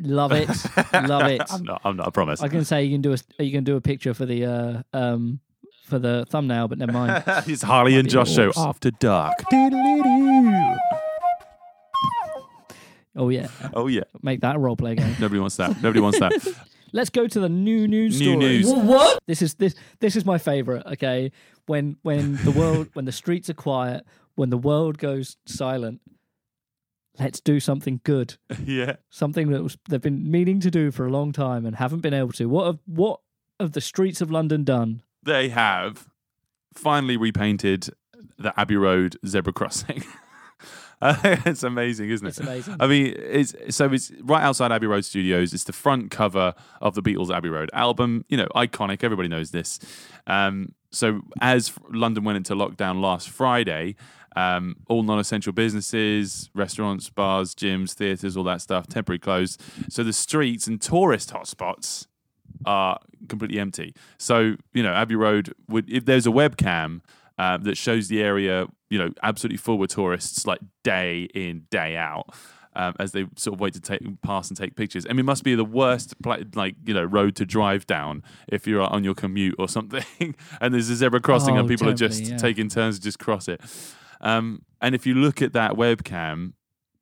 [0.00, 0.48] Love it.
[0.92, 1.42] Love it.
[1.50, 1.82] I'm not.
[1.84, 2.06] I'm not.
[2.06, 2.40] I promise.
[2.40, 4.82] I can say you can do a you can do a picture for the uh
[4.96, 5.40] um
[5.84, 7.22] for the thumbnail, but never mind.
[7.26, 9.42] it's Harley and Josh show after dark.
[13.14, 14.04] Oh yeah, Oh yeah.
[14.22, 15.16] make that a role play game.
[15.20, 15.82] Nobody wants that.
[15.82, 16.32] Nobody wants that.
[16.92, 18.66] Let's go to the new news New stories.
[18.66, 18.84] news.
[18.84, 19.18] What?
[19.26, 20.84] This is this this is my favorite.
[20.86, 21.32] Okay,
[21.66, 26.00] when when the world when the streets are quiet, when the world goes silent,
[27.18, 28.36] let's do something good.
[28.64, 28.96] yeah.
[29.10, 32.14] Something that was, they've been meaning to do for a long time and haven't been
[32.14, 32.46] able to.
[32.46, 33.20] What have what
[33.60, 35.02] have the streets of London done?
[35.22, 36.08] They have
[36.74, 37.90] finally repainted
[38.38, 40.04] the Abbey Road zebra crossing.
[41.24, 42.30] it's amazing, isn't it?
[42.30, 42.76] It's amazing.
[42.78, 45.52] I mean, it's so it's right outside Abbey Road Studios.
[45.52, 48.24] It's the front cover of the Beatles' Abbey Road album.
[48.28, 49.02] You know, iconic.
[49.02, 49.80] Everybody knows this.
[50.26, 53.96] Um, so as London went into lockdown last Friday,
[54.36, 59.60] um, all non-essential businesses, restaurants, bars, gyms, theatres, all that stuff, temporary closed.
[59.88, 62.06] So the streets and tourist hotspots
[62.64, 63.94] are completely empty.
[64.18, 67.00] So you know, Abbey Road would if there's a webcam
[67.42, 71.96] uh, that shows the area, you know, absolutely full with tourists, like day in day
[71.96, 72.26] out.
[72.74, 75.04] Um, as they sort of wait to take pass and take pictures.
[75.04, 76.14] I mean, it must be the worst,
[76.54, 80.72] like you know, road to drive down if you're on your commute or something, and
[80.72, 82.38] there's a zebra crossing and Oh, people are just yeah.
[82.38, 83.60] taking turns to just cross it.
[84.22, 86.54] Um, and if you look at that webcam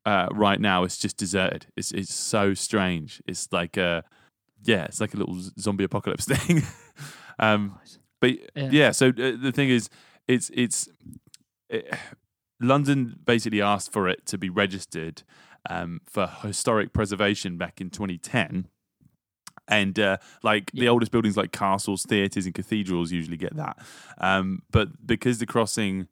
[0.05, 1.67] uh, right now, it's just deserted.
[1.77, 3.23] It's it's so strange.
[3.29, 4.03] It's like a
[4.65, 6.63] yeah, it's like a little zombie apocalypse thing.
[7.39, 7.79] um,
[8.21, 8.71] but yeah.
[8.73, 8.91] Yeah.
[8.91, 9.89] so uh, the thing is,
[10.31, 10.89] it's it's
[11.69, 11.93] it,
[12.61, 15.23] London basically asked for it to be registered
[15.69, 18.69] um, for historic preservation back in 2010.
[19.69, 23.79] And uh, like the oldest buildings, like castles, theatres, and cathedrals, usually get that.
[24.19, 26.09] Um, but because the crossing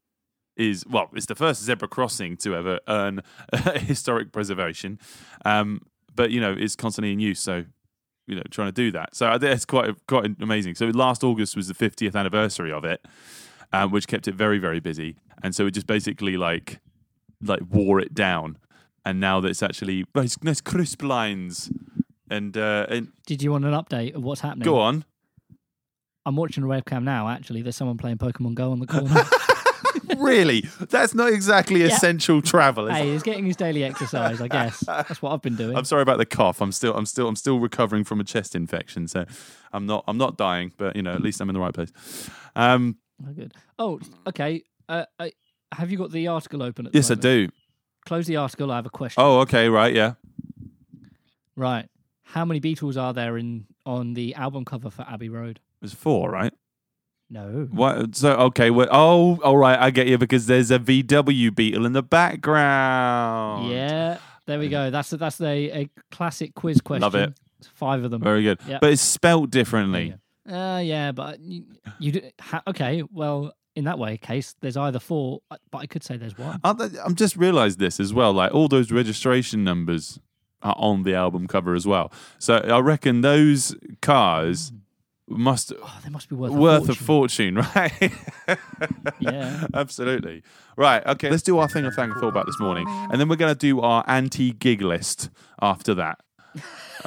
[0.56, 3.22] is well, it's the first zebra crossing to ever earn
[3.54, 4.98] historic preservation.
[5.44, 5.82] Um,
[6.14, 7.64] but you know, it's constantly in use, so
[8.28, 9.16] you know, trying to do that.
[9.16, 10.76] So I think it's quite quite amazing.
[10.76, 13.04] So last August was the 50th anniversary of it,
[13.72, 15.16] um, which kept it very very busy.
[15.42, 16.80] And so it just basically like
[17.42, 18.58] like wore it down.
[19.04, 21.70] And now that it's actually nice, nice crisp lines.
[22.30, 24.64] And uh, and Did you want an update of what's happening?
[24.64, 25.04] go on.
[26.26, 27.28] I'm watching the webcam now.
[27.28, 29.24] Actually, there's someone playing Pokemon Go on the corner.
[30.18, 32.86] really, that's not exactly essential travel.
[32.86, 34.40] Is hey, he's getting his daily exercise.
[34.40, 35.76] I guess that's what I've been doing.
[35.76, 36.60] I'm sorry about the cough.
[36.60, 39.08] I'm still, I'm still, I'm still recovering from a chest infection.
[39.08, 39.24] So,
[39.72, 41.92] I'm not, I'm not dying, but you know, at least I'm in the right place.
[42.56, 43.52] Um, Oh, good.
[43.78, 44.62] Oh, okay.
[44.88, 45.32] Uh, I,
[45.72, 46.86] have you got the article open?
[46.86, 47.48] At the yes, I do.
[48.06, 48.70] Close the article.
[48.70, 49.22] I have a question.
[49.22, 50.14] Oh, okay, right, yeah.
[51.56, 51.88] Right.
[52.22, 55.60] How many Beatles are there in on the album cover for Abbey Road?
[55.80, 56.52] There's four, right?
[57.30, 57.68] No.
[57.70, 58.16] What?
[58.16, 61.92] So, okay, well, oh, all right, I get you because there's a VW Beetle in
[61.92, 63.70] the background.
[63.70, 64.18] Yeah.
[64.46, 64.90] There we go.
[64.90, 67.02] That's a, that's a, a classic quiz question.
[67.02, 67.34] Love it.
[67.74, 68.22] Five of them.
[68.22, 68.58] very good.
[68.66, 68.78] Yeah.
[68.80, 70.14] But it's spelt differently.
[70.48, 71.64] Uh, yeah, but you,
[71.98, 73.02] you do, ha, okay.
[73.12, 76.60] Well, in that way, case there's either four, uh, but I could say there's one.
[76.78, 78.32] They- I'm just realised this as well.
[78.32, 80.18] Like all those registration numbers
[80.62, 82.10] are on the album cover as well.
[82.38, 84.72] So I reckon those cars
[85.28, 88.12] must Oh, they must be worth worth a a fortune, right?
[89.20, 89.66] Yeah.
[89.74, 90.42] absolutely.
[90.76, 91.04] Right.
[91.06, 91.30] Okay.
[91.30, 93.52] Let's do our thing of thing I thought about this morning, and then we're going
[93.54, 95.30] to do our anti-gig list
[95.60, 96.18] after that.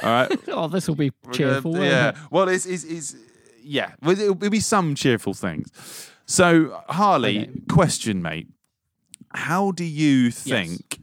[0.02, 0.38] All right.
[0.48, 1.72] oh, this will be cheerful.
[1.74, 2.08] gonna- yeah.
[2.10, 2.16] it?
[2.30, 3.16] Well, it's, it's, it's
[3.62, 3.92] yeah.
[4.02, 6.10] It'll, it'll be some cheerful things.
[6.26, 7.50] So, Harley, Okay.
[7.68, 8.48] question, mate.
[9.34, 10.98] How do you think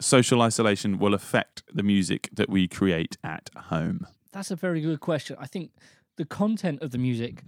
[0.00, 4.06] social isolation will affect the music that we create at home?
[4.32, 5.36] That's a very good question.
[5.38, 5.70] I think
[6.16, 7.42] the content of the music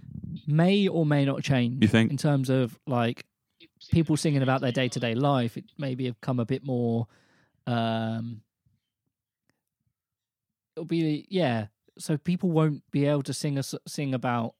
[0.47, 1.81] may or may not change.
[1.81, 2.11] You think?
[2.11, 3.25] in terms of like
[3.91, 7.07] people singing about their day to day life, it maybe have come a bit more.
[7.67, 8.41] Um,
[10.75, 11.67] it'll be yeah.
[11.99, 14.55] So people won't be able to sing a, sing about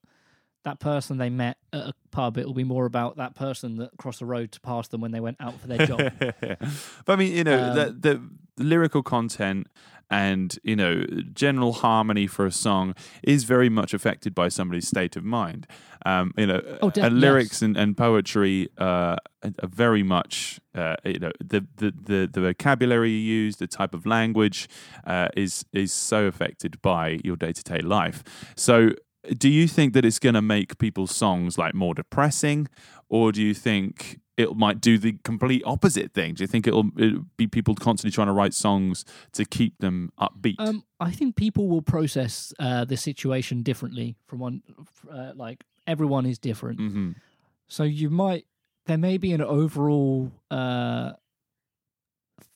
[0.66, 2.38] that person they met at a pub.
[2.38, 5.22] It'll be more about that person that crossed the road to pass them when they
[5.22, 6.12] went out for their job.
[6.20, 6.60] but
[7.08, 8.22] I mean, you know, Um, the,
[8.58, 9.68] the lyrical content
[10.10, 11.04] and you know
[11.34, 15.68] general harmony for a song is very much affected by somebody's state of mind.
[16.06, 17.62] Um, you know, Oh, def- and lyrics yes.
[17.62, 23.12] and, and poetry uh, are very much uh, you know the, the the the vocabulary
[23.12, 24.68] you use, the type of language
[25.06, 28.24] uh, is is so affected by your day to day life.
[28.56, 28.92] So.
[29.38, 32.70] Do you think that it's going to make people's songs like more depressing,
[33.10, 36.34] or do you think it might do the complete opposite thing?
[36.34, 40.14] Do you think it'll, it'll be people constantly trying to write songs to keep them
[40.18, 40.56] upbeat?
[40.60, 44.64] Um, I think people will process uh, the situation differently from one.
[45.12, 46.80] Uh, like everyone is different.
[46.80, 47.12] hmm
[47.68, 48.46] So you might
[48.86, 51.12] there may be an overall uh,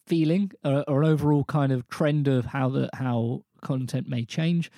[0.08, 4.72] feeling or, or an overall kind of trend of how the how content may change,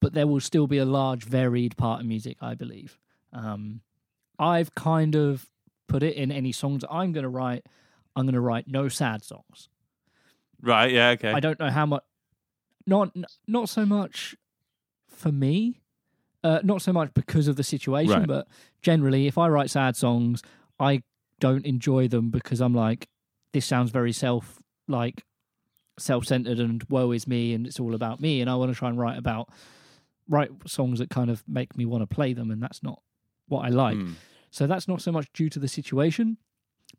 [0.00, 2.36] but there will still be a large varied part of music.
[2.40, 2.96] I believe.
[3.32, 3.80] Um,
[4.38, 5.51] I've kind of
[5.92, 7.66] put it in any songs I'm going to write.
[8.16, 9.68] I'm going to write no sad songs.
[10.60, 10.90] Right?
[10.92, 11.10] Yeah.
[11.10, 11.30] Okay.
[11.32, 12.02] I don't know how much.
[12.86, 13.14] Not
[13.46, 14.34] not so much
[15.08, 15.80] for me.
[16.42, 18.26] Uh, not so much because of the situation, Right.
[18.26, 18.48] but
[18.80, 20.42] generally, if I write sad songs,
[20.80, 21.02] I
[21.38, 23.08] don't enjoy them because I'm like,
[23.52, 25.24] this sounds very self like
[25.98, 28.88] self-centered and woe is me and it's all about me and I want to try
[28.88, 29.50] and write about
[30.28, 33.00] write songs that kind of make me want to play them and that's not
[33.46, 33.96] what I like.
[33.96, 34.14] Mm.
[34.52, 36.36] So that's not so much due to the situation,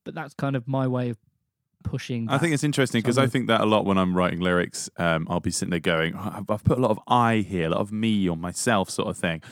[0.03, 1.17] but that's kind of my way of
[1.83, 2.27] pushing.
[2.27, 5.27] I think it's interesting because I think that a lot when I'm writing lyrics, um,
[5.29, 7.69] I'll be sitting there going, "Oh, I've I've put a lot of I here, a
[7.69, 9.43] lot of me or myself, sort of thing.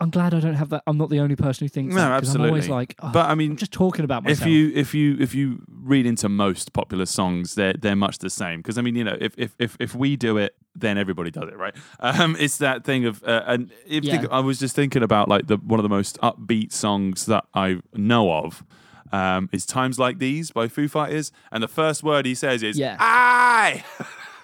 [0.00, 0.82] I'm glad I don't have that.
[0.86, 2.20] I'm not the only person who thinks No, that.
[2.22, 4.40] 'cause I'm always like, oh, But I I'm mean, just talking about myself.
[4.40, 8.30] if you if you if you read into most popular songs, they're they're much the
[8.30, 8.60] same.
[8.60, 11.48] Because I mean, you know, if if if if we do it, then everybody does
[11.48, 11.74] it, right?
[12.00, 14.18] Um, it's that thing of uh, and if Yeah.
[14.20, 17.44] think, I was just thinking about like the one of the most upbeat songs that
[17.54, 18.64] I know of.
[19.12, 22.76] Um, is times like these by Foo Fighters, and the first word he says is
[22.78, 22.96] Yeah.
[22.98, 23.84] "I,"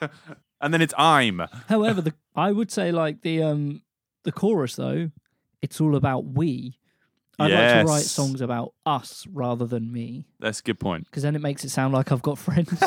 [0.61, 3.83] and then it's "I'm." However, the I would say like the um
[4.25, 5.11] the chorus though,
[5.63, 6.77] it's all about we.
[7.39, 11.07] I'd like to write songs about us rather than me That's a good point.
[11.07, 12.69] because then it makes it sound like I've got friends.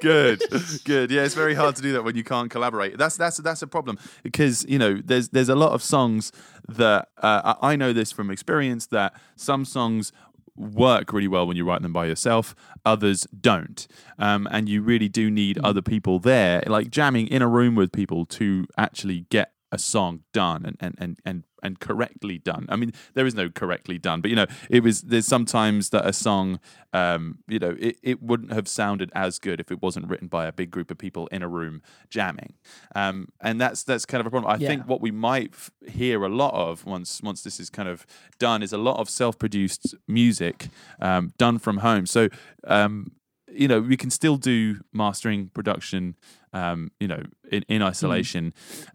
[0.00, 0.42] good,
[0.84, 1.10] good.
[1.10, 2.98] Yeah, it's very hard to do that when you can't collaborate.
[2.98, 6.32] That's that's that's a problem because you know there's there's a lot of songs
[6.68, 10.12] that uh, I I know this from experience that some songs
[10.54, 12.54] work really well when you write them by yourself.
[12.84, 13.86] Others don't,
[14.18, 15.60] um, and you really do need Mm.
[15.64, 20.20] other people there, like jamming in a room with people to actually get a song
[20.32, 22.66] done and and and and, and correctly done.
[22.68, 25.02] I mean, there is no correctly done, but you know, it was.
[25.02, 26.60] There's sometimes that a song,
[26.92, 30.46] um, you know, it, it wouldn't have sounded as good if it wasn't written by
[30.46, 32.52] a big group of people in a room jamming,
[32.94, 34.52] um, and that's that's kind of a problem.
[34.52, 34.68] I Yeah.
[34.68, 38.06] think what we might f- hear a lot of once once this is kind of
[38.38, 40.68] done is a lot of self-produced music
[41.00, 42.06] um, done from home.
[42.06, 42.28] So.
[42.66, 43.12] Um,
[43.54, 46.16] you know, we can still do mastering, production,
[46.52, 48.52] um, you know, in, in isolation.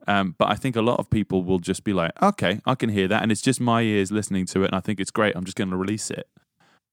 [0.07, 2.89] Um, but I think a lot of people will just be like, okay, I can
[2.89, 3.21] hear that.
[3.23, 4.67] And it's just my ears listening to it.
[4.67, 5.35] And I think it's great.
[5.35, 6.27] I'm just going to release it.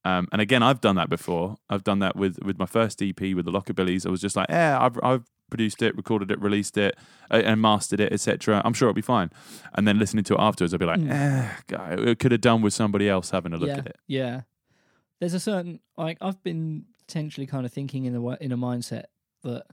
[0.05, 1.57] Um, and again, I've done that before.
[1.71, 4.07] I've done that with, with my first EP with the Lockabillies.
[4.07, 6.95] I was just like, yeah, I've, I've produced it, recorded it, released it,
[7.31, 8.61] uh, and mastered it, etc.
[8.65, 9.31] I'm sure it'll be fine.
[9.75, 11.11] And then listening to it afterwards, I'll be like, Mm.
[11.11, 13.97] eh, guy, it could have done with somebody else having a look yeah, at it.
[14.07, 14.41] Yeah.
[15.21, 19.05] There's a certain like I've been potentially kind of thinking in a in a mindset
[19.42, 19.64] that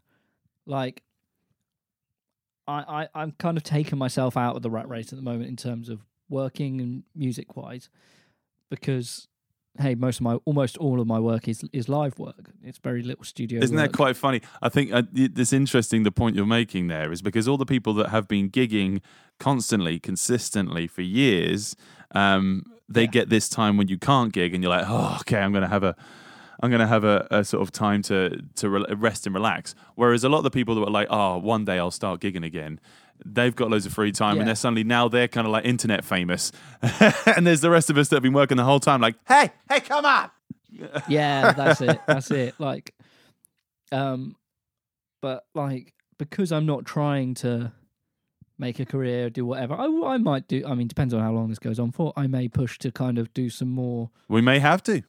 [0.66, 1.04] like
[2.68, 5.50] I, I I'm kind of taking myself out of the rat race at the moment
[5.50, 7.90] in terms of working and music wise
[8.70, 9.28] because
[9.80, 13.02] hey most of my almost all of my work is is live work it's very
[13.02, 14.42] little studio Isn't that quite funny?
[14.62, 17.94] I think uh, it's interesting the point you're making there is because all the people
[17.96, 19.02] that have been gigging
[19.40, 21.76] constantly, consistently for years,
[22.14, 23.08] um, they Yeah.
[23.12, 25.70] get this time when you can't gig, and you're like, oh, okay, I'm going to
[25.70, 25.96] have a.
[26.62, 29.76] I'm going to have a, a sort of time to to re- rest and relax.
[29.96, 32.46] Whereas a lot of the people that were like, "Oh, one day I'll start gigging
[32.46, 32.80] again,"
[33.26, 34.42] they've got loads of free time, Yeah.
[34.42, 36.52] and they're suddenly now they're kind of like internet famous.
[37.26, 39.52] and there's the rest of us that have been working the whole time, like, "Hey,
[39.70, 40.30] hey, come on!"
[41.10, 42.96] yeah that's it that's it like
[43.92, 44.36] um
[45.22, 47.72] but like because i'm not trying to
[48.58, 51.50] make a career do whatever i, I might do i mean depends on how long
[51.50, 54.60] this goes on for i may push to kind of do some more We may
[54.60, 55.04] have to.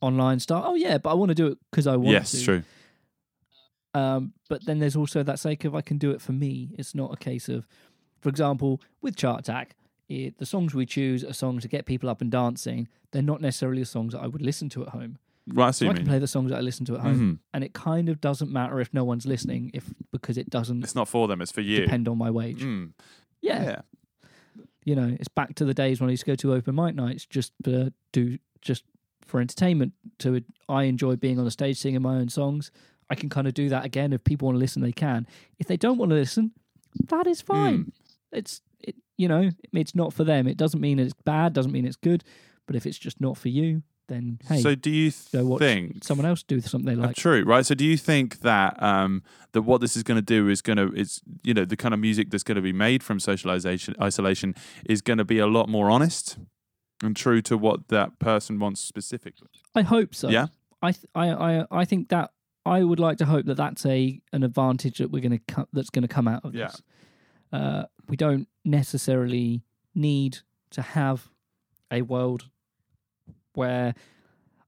[0.00, 2.42] Online stuff oh yeah but i want to do it because i want Yes, to
[2.44, 2.62] true.
[3.94, 6.94] um but then there's also that sake of i can do it for me it's
[6.94, 7.66] not a case of
[8.20, 9.74] for example with chart attack
[10.08, 13.40] it, the songs we choose are songs to get people up and dancing they're not
[13.40, 15.18] necessarily the songs that i would listen to at home
[15.52, 17.00] Right, I see So what I can play the songs that I listen to at
[17.00, 17.38] home, Mhm.
[17.54, 20.94] and it kind of doesn't matter if no one's listening, if because it doesn't It's
[20.94, 21.80] not for them; it's for you.
[21.80, 22.62] depend on my wage.
[22.62, 22.92] Mm.
[23.40, 23.62] Yeah.
[23.64, 23.80] yeah.
[24.84, 26.94] you know, it's back to the days when I used to go to open mic
[26.94, 28.84] nights just to do just
[29.30, 29.92] for entertainment.
[30.20, 32.70] To I enjoy being on the stage singing my own songs.
[33.08, 34.12] I can kind of do that again.
[34.12, 35.26] If people want to listen, they can.
[35.58, 36.52] If they don't want to listen,
[37.08, 37.78] that is fine.
[37.78, 37.92] Mm.
[38.32, 40.46] It's it, you know, it's not for them.
[40.46, 41.52] It doesn't mean it's bad.
[41.52, 42.22] Doesn't mean it's good.
[42.66, 46.26] But if it's just not for you, then hey, so do you watch think someone
[46.26, 47.16] else do something they Uh, like.
[47.16, 47.64] true, right?
[47.66, 49.22] So do you think that um,
[49.52, 51.94] that what this is going to do is going to is you know the kind
[51.94, 54.54] of music that's going to be made from socialization isolation
[54.84, 56.38] is going to be a lot more honest
[57.02, 59.48] and true to what that person wants specifically.
[59.74, 60.28] I hope so.
[60.28, 60.46] Yeah?
[60.82, 61.30] I th- I
[61.60, 62.30] I I think that
[62.66, 65.68] I would like to hope that that's a an advantage that we're going to co-
[65.72, 66.66] that's going to come out of Yeah.
[66.68, 66.82] this.
[67.52, 69.62] Uh, we don't necessarily
[69.94, 70.38] need
[70.70, 71.28] to have
[71.90, 72.48] a world
[73.54, 73.94] where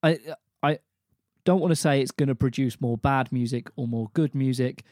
[0.03, 0.19] I
[0.63, 0.79] I
[1.45, 4.85] don't want to say it's going to produce more bad music or more good music.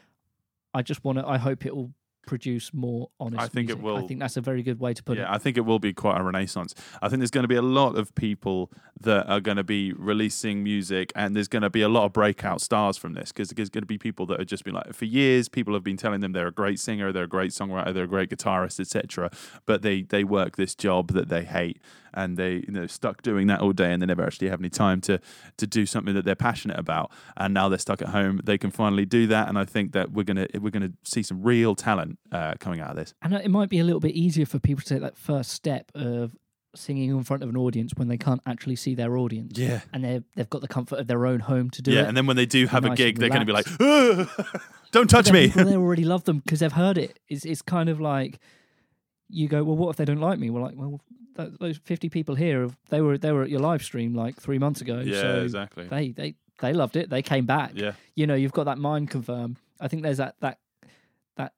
[0.74, 1.26] I just want to.
[1.26, 1.92] I hope it will
[2.26, 3.42] produce more honest.
[3.42, 5.34] I think it will- I think that's a very good way to put yeah, it.
[5.34, 6.74] I think it will be quite a renaissance.
[7.02, 9.92] I think there's going to be a lot of people that are going to be
[9.92, 13.48] releasing music, and there's going to be a lot of breakout stars from this because
[13.50, 15.96] there's going to be people that have just been like, for years, people have been
[15.96, 19.30] telling them they're a great singer, they're a great songwriter, they're a great guitarist, etc.
[19.66, 21.80] But they they work this job that they hate,
[22.14, 24.70] and they you know stuck doing that all day, and they never actually have any
[24.70, 25.20] time to
[25.56, 27.10] to do something that they're passionate about.
[27.36, 30.12] And now they're stuck at home, they can finally do that, and I think that
[30.12, 33.14] we're gonna we're gonna see some real talent uh, coming out of this.
[33.22, 35.90] And it might be a little bit easier for people to take that first step
[35.94, 36.34] of
[36.74, 39.58] singing in front of an audience when they can't actually see their audience.
[39.58, 39.80] Yeah.
[39.92, 42.08] And they've they've got the comfort of their own home to do yeah, it.
[42.08, 43.66] and then when they do have a gig, they're going to be like,
[44.92, 47.18] "Don't touch me." People there already love them because they've heard it.
[47.28, 48.38] It's it's kind of like
[49.30, 50.50] you go, well, what if they don't like me?
[50.50, 51.00] We're like, well,
[51.36, 54.58] th- those fifty people here, they were they were at your live stream like three
[54.58, 55.00] months ago.
[55.00, 55.88] Yeah, so exactly.
[55.88, 57.08] They they they loved it.
[57.08, 57.72] They came back.
[57.74, 60.58] Yeah, you know you've got that mind confirm i think there's that that
[61.36, 61.52] that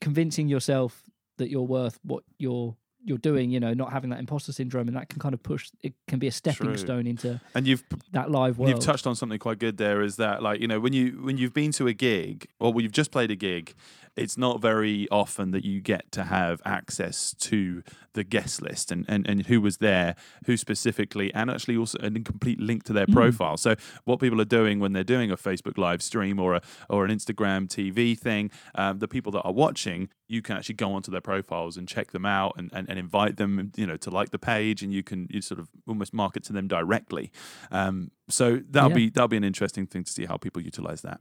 [0.00, 1.04] convincing yourself
[1.38, 2.76] that you're worth what you're
[3.06, 5.70] you're doing you know not having that imposter syndrome and that can kind of push
[5.82, 6.76] it can be a stepping True.
[6.76, 10.02] stone into and you've that live world you've touched on something quite good there.
[10.02, 12.82] Is that like you know when you when you've been to a gig or when
[12.82, 13.74] you've just played a gig,
[14.16, 17.82] it's not very often that you get to have access to
[18.12, 20.14] the guest list and, and, and who was there,
[20.46, 23.56] who specifically, and actually also an incomplete link to their profile.
[23.56, 23.74] So
[24.04, 27.10] what people are doing when they're doing a Facebook live stream or a or an
[27.10, 31.20] Instagram TV thing, um, the people that are watching, you can actually go onto their
[31.20, 34.38] profiles and check them out and, and, and invite them, you know, to like the
[34.38, 37.32] page, and you can you sort of almost market to them directly.
[37.72, 38.94] Um, so that'll Yeah.
[38.94, 41.20] be that'll be an interesting thing to see how people utilize that.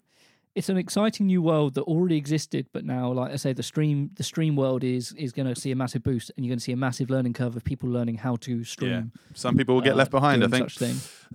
[0.56, 4.12] It's an exciting new world that already existed, but now, like I say, the stream
[4.16, 6.64] the stream world is is going to see a massive boost, and you're going to
[6.64, 8.92] see a massive learning curve of people learning how to stream.
[8.92, 9.22] Yeah.
[9.34, 10.72] Some people will get uh, left behind, I think,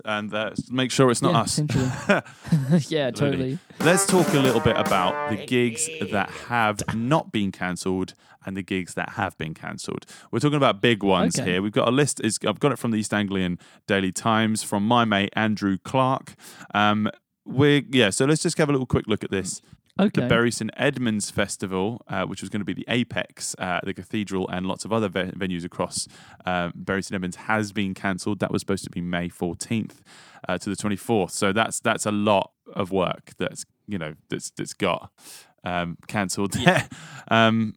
[0.05, 2.89] and uh, make sure it's not yeah, us.
[2.91, 3.59] yeah, totally.
[3.81, 8.13] Let's talk a little bit about the gigs that have not been cancelled
[8.45, 10.05] and the gigs that have been cancelled.
[10.31, 11.51] We're talking about big ones Okay.
[11.51, 11.61] here.
[11.61, 12.21] We've got a list.
[12.23, 16.35] Is I've got it from the East Anglian Daily Times from my mate Andrew Clark.
[16.73, 17.09] Um,
[17.49, 18.09] we're yeah.
[18.09, 19.61] So let's just have a little quick look at this.
[19.99, 20.21] Okay.
[20.21, 23.93] The Bury St Edmunds Festival, uh, which was going to be the apex, uh, the
[23.93, 26.07] cathedral, and lots of other ve- venues across
[26.45, 28.39] uh, Bury St Edmunds, has been cancelled.
[28.39, 29.97] That was supposed to be May 14th
[30.47, 31.31] uh, to the 24th.
[31.31, 35.11] So that's that's a lot of work that's you know that's that's got
[35.65, 36.87] um, cancelled there.
[37.29, 37.73] um,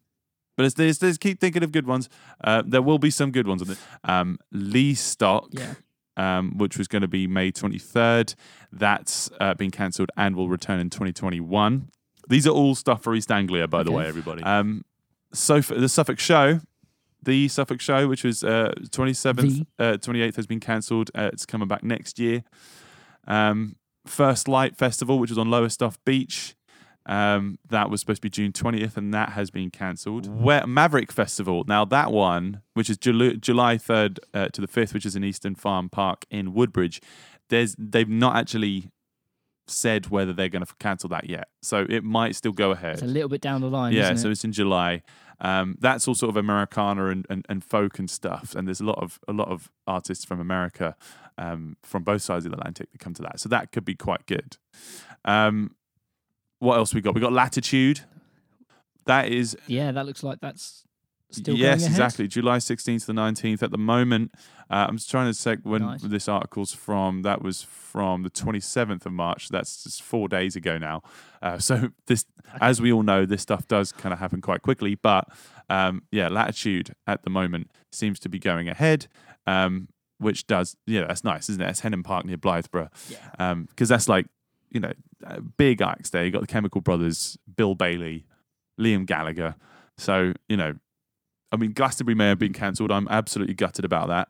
[0.56, 2.08] but it's, there's, there's keep thinking of good ones.
[2.44, 3.78] Uh, there will be some good ones on it.
[4.04, 5.74] Um, Leestock yeah.
[6.16, 8.34] Um, which was going to be May 23rd.
[8.72, 11.88] That's uh, been cancelled and will return in 2021.
[12.28, 13.96] These are all stuff for East Anglia, by the Okay.
[13.96, 14.06] way.
[14.06, 14.42] everybody.
[14.42, 14.84] Um,
[15.32, 16.60] so for the Suffolk show,
[17.22, 21.10] the Suffolk show, which was uh, 27th, uh, 28th, has been cancelled.
[21.14, 22.44] Uh, it's coming back next year.
[23.26, 23.76] Um,
[24.06, 26.54] First Light Festival, which was on Lowestoft Beach.
[27.06, 30.28] Um, that was supposed to be June 20th, and that has been cancelled.
[30.28, 31.64] Where Maverick Festival.
[31.66, 35.24] Now that one, which is July, July 3rd uh, to the 5th, which is in
[35.24, 37.00] Easton Farm Park in Woodbridge.
[37.48, 38.90] There's they've not actually
[39.66, 42.94] said whether they're going to cancel that yet, so it might still go ahead.
[42.94, 43.92] It's a little bit down the line.
[43.92, 44.32] Yeah, so it?
[44.32, 45.02] it's in July.
[45.40, 48.54] Um, that's all sort of Americana and, and, and folk and stuff.
[48.54, 50.96] And there's a lot of a lot of artists from America,
[51.36, 53.40] um, from both sides of the Atlantic that come to that.
[53.40, 54.56] So that could be quite good.
[55.24, 55.74] Um,
[56.62, 57.14] what else we got?
[57.14, 58.00] We got Latitude.
[59.06, 60.84] That is yeah, that looks like that's
[61.30, 61.90] still yes, going ahead.
[61.90, 62.28] exactly.
[62.28, 63.62] July 16th to the 19th.
[63.62, 64.32] At the moment,
[64.70, 66.02] uh, I'm just trying to check when Nice.
[66.02, 67.22] this article's from.
[67.22, 69.48] That was from the 27th of March.
[69.48, 71.02] That's just four days ago now.
[71.40, 72.26] Uh, so this,
[72.60, 74.94] as we all know, this stuff does kind of happen quite quickly.
[74.94, 75.26] But
[75.68, 79.08] um, yeah, Latitude at the moment seems to be going ahead.
[79.48, 81.68] Um, which does, yeah, that's nice, isn't it?
[81.68, 83.54] It's Henham Park near Blythburgh Yeah.
[83.54, 84.26] because that's like
[84.72, 84.92] you know
[85.26, 86.24] uh, big acts there.
[86.24, 88.26] You got the Chemical Brothers, Bill Bailey,
[88.80, 89.54] Liam Gallagher.
[89.98, 90.74] So you know,
[91.52, 92.90] I mean, Glastonbury may have been cancelled.
[92.90, 94.26] I'm absolutely gutted about that.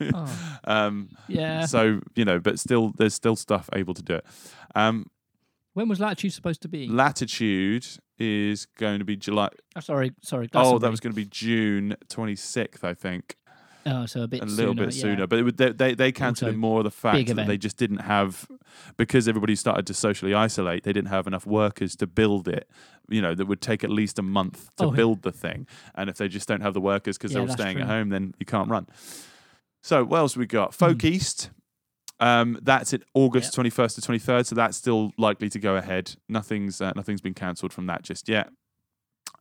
[0.14, 0.58] Oh.
[0.64, 1.66] um, Yeah.
[1.66, 4.24] So you know, but still, there's still stuff able to do it.
[4.74, 5.06] Um,
[5.74, 6.88] when was Latitude supposed to be?
[6.88, 7.86] Latitude
[8.18, 9.50] is going to be July.
[9.76, 10.48] oh, sorry, sorry.
[10.54, 13.36] Oh, that was going to be June 26th, I think.
[13.88, 15.00] Oh, so a bit a little sooner, bit yeah.
[15.00, 17.46] sooner, but it would, they they, they cancelled Also, it more of the fact that
[17.46, 18.46] they just didn't have
[18.96, 20.82] because everybody started to socially isolate.
[20.82, 22.68] They didn't have enough workers to build it.
[23.08, 24.96] You know, that would take at least a month to Oh, yeah.
[24.96, 27.54] build the thing, and if they just don't have the workers because Yeah, they're all
[27.54, 28.88] staying at home, then you can't run.
[29.82, 30.74] So what else we got?
[30.74, 31.06] Folk Hmm.
[31.06, 31.50] East.
[32.18, 35.76] Um, that's at August twenty first to twenty third, so that's still likely to go
[35.76, 36.16] ahead.
[36.28, 38.48] Nothing's uh, nothing's been cancelled from that just yet.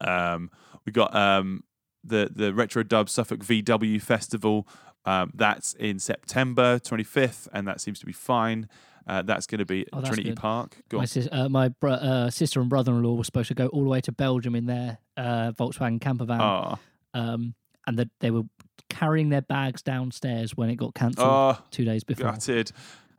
[0.01, 0.51] Um,
[0.85, 1.63] we got um,
[2.05, 4.67] the the Retro Dub Suffolk VW Festival.
[5.07, 8.67] Um, that's in September 25th, and that seems to be fine.
[9.07, 10.37] Uh, that's going to be Oh, Trinity good.
[10.37, 10.77] Park.
[10.89, 11.07] Go My, on.
[11.07, 14.01] sis- uh, my bro- uh, sister and brother-in-law were supposed to go all the way
[14.01, 16.79] to Belgium in their uh, Volkswagen camper van, Oh,
[17.13, 17.53] um,
[17.85, 18.41] and that they were
[18.89, 22.31] carrying their bags downstairs when it got cancelled oh, two days before.
[22.31, 22.71] gutted.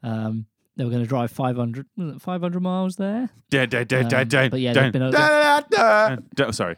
[0.02, 0.46] Um,
[0.76, 1.86] they were going to drive 500,
[2.18, 3.30] 500 miles there.
[3.48, 4.50] Dead, dead, dead, Um, dead, dead.
[4.50, 5.68] but yeah, there's dead.
[5.70, 6.50] been da.
[6.50, 6.74] Sorry.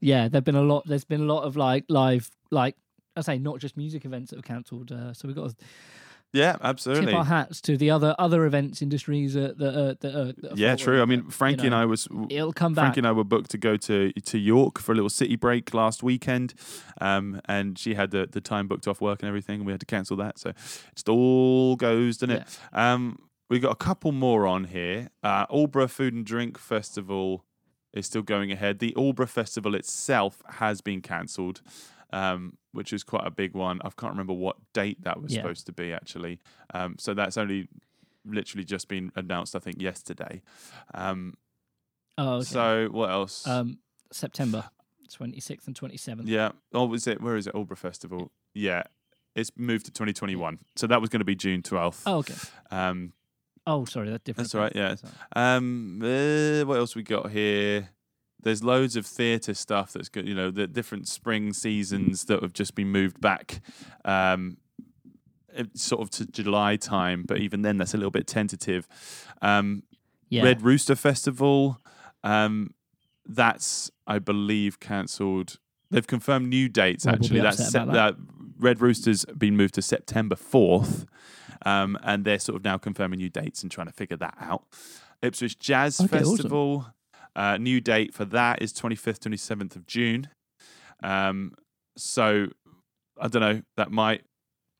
[0.00, 0.84] Yeah, there've been a lot.
[0.86, 2.76] There's been a lot of like live, like
[3.16, 4.92] I say, not just music events that have cancelled.
[4.92, 5.56] Uh, so we've got to
[6.32, 7.12] Yeah, tip absolutely.
[7.14, 10.76] our hats to the other other events industries uh, that are, that are, that Yeah,
[10.76, 11.02] true.
[11.02, 12.84] I mean, Frankie you and I was it'll come back.
[12.84, 15.74] Frankie and I were booked to go to to York for a little city break
[15.74, 16.54] last weekend,
[17.00, 19.80] um, and she had the, the time booked off work and everything, and we had
[19.80, 20.38] to cancel that.
[20.38, 20.56] So it
[20.94, 22.58] just all goes, doesn't it?
[22.72, 23.18] Um,
[23.50, 25.08] we got a couple more on here.
[25.22, 27.44] Uh, Aldeburgh Food and Drink Festival
[27.92, 28.78] is still going ahead.
[28.78, 31.62] The Aldeburgh Festival itself has been cancelled,
[32.12, 33.80] um, which is quite a big one.
[33.84, 35.42] I can't remember what date that was Yeah.
[35.42, 36.38] supposed to be actually.
[36.74, 37.68] Um, so that's only
[38.24, 40.42] literally just been announced, I think, yesterday.
[40.94, 41.34] Um,
[42.18, 42.44] oh, okay.
[42.44, 43.46] So what else?
[43.46, 43.78] um,
[44.12, 44.68] September
[45.10, 46.22] 26th and 27th.
[46.26, 46.50] yeah.
[46.74, 47.20] Oh, was it?
[47.22, 47.54] Where is it?
[47.54, 48.30] Aldeburgh Festival.
[48.54, 48.82] Yeah.
[49.34, 50.58] It's moved to 2021.
[50.76, 52.02] So that was going to be June 12th.
[52.06, 52.34] Oh, okay.
[52.70, 53.12] Um,
[53.68, 54.46] Oh, sorry, that's different.
[54.46, 54.88] That's all right, yeah.
[54.88, 55.02] That's.
[55.36, 57.90] Um, uh, what else we got here?
[58.42, 60.26] There's loads of theatre stuff that's good.
[60.26, 63.60] You know, the different spring seasons that have just been moved back,
[64.04, 64.56] um,
[65.54, 67.24] eh, sort of to July time.
[67.26, 68.88] But even then, that's a little bit tentative.
[69.42, 69.82] Um,
[70.30, 70.44] Yeah.
[70.44, 71.78] Red Rooster Festival,
[72.22, 72.74] um,
[73.26, 75.58] that's I believe cancelled.
[75.90, 77.04] They've confirmed new dates.
[77.06, 78.16] Well, we'll actually, that's upset Sep- about that
[78.58, 81.06] Red Rooster's been moved to September fourth,
[81.64, 84.64] um, and they're sort of now confirming new dates and trying to figure that out.
[85.22, 86.36] Ipswich Jazz Okay, awesome.
[86.36, 86.86] Festival,
[87.34, 90.28] uh, new date for that is twenty fifth, twenty seventh of June.
[91.02, 91.54] Um,
[91.96, 92.48] so
[93.20, 93.62] I don't know.
[93.76, 94.22] That might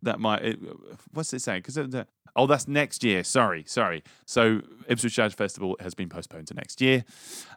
[0.02, 0.44] that might.
[0.44, 0.58] It,
[1.12, 1.62] what's it saying?
[1.66, 2.04] Because
[2.36, 3.24] oh, that's next year.
[3.24, 4.02] Sorry, sorry.
[4.26, 7.04] So Ipswich Jazz Festival has been postponed to next year.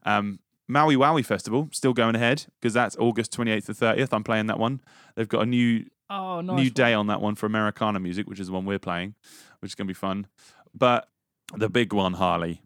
[0.06, 4.14] Um, Maui Waui Festival still going ahead because that's August twenty eighth to thirtieth.
[4.14, 4.82] I'm playing that one.
[5.16, 6.56] They've got a new Oh, nice.
[6.58, 9.16] new day on that one for Americana music, which is the one we're playing,
[9.60, 10.28] which is going to be fun.
[10.76, 11.08] But
[11.56, 12.62] the big one, Harley,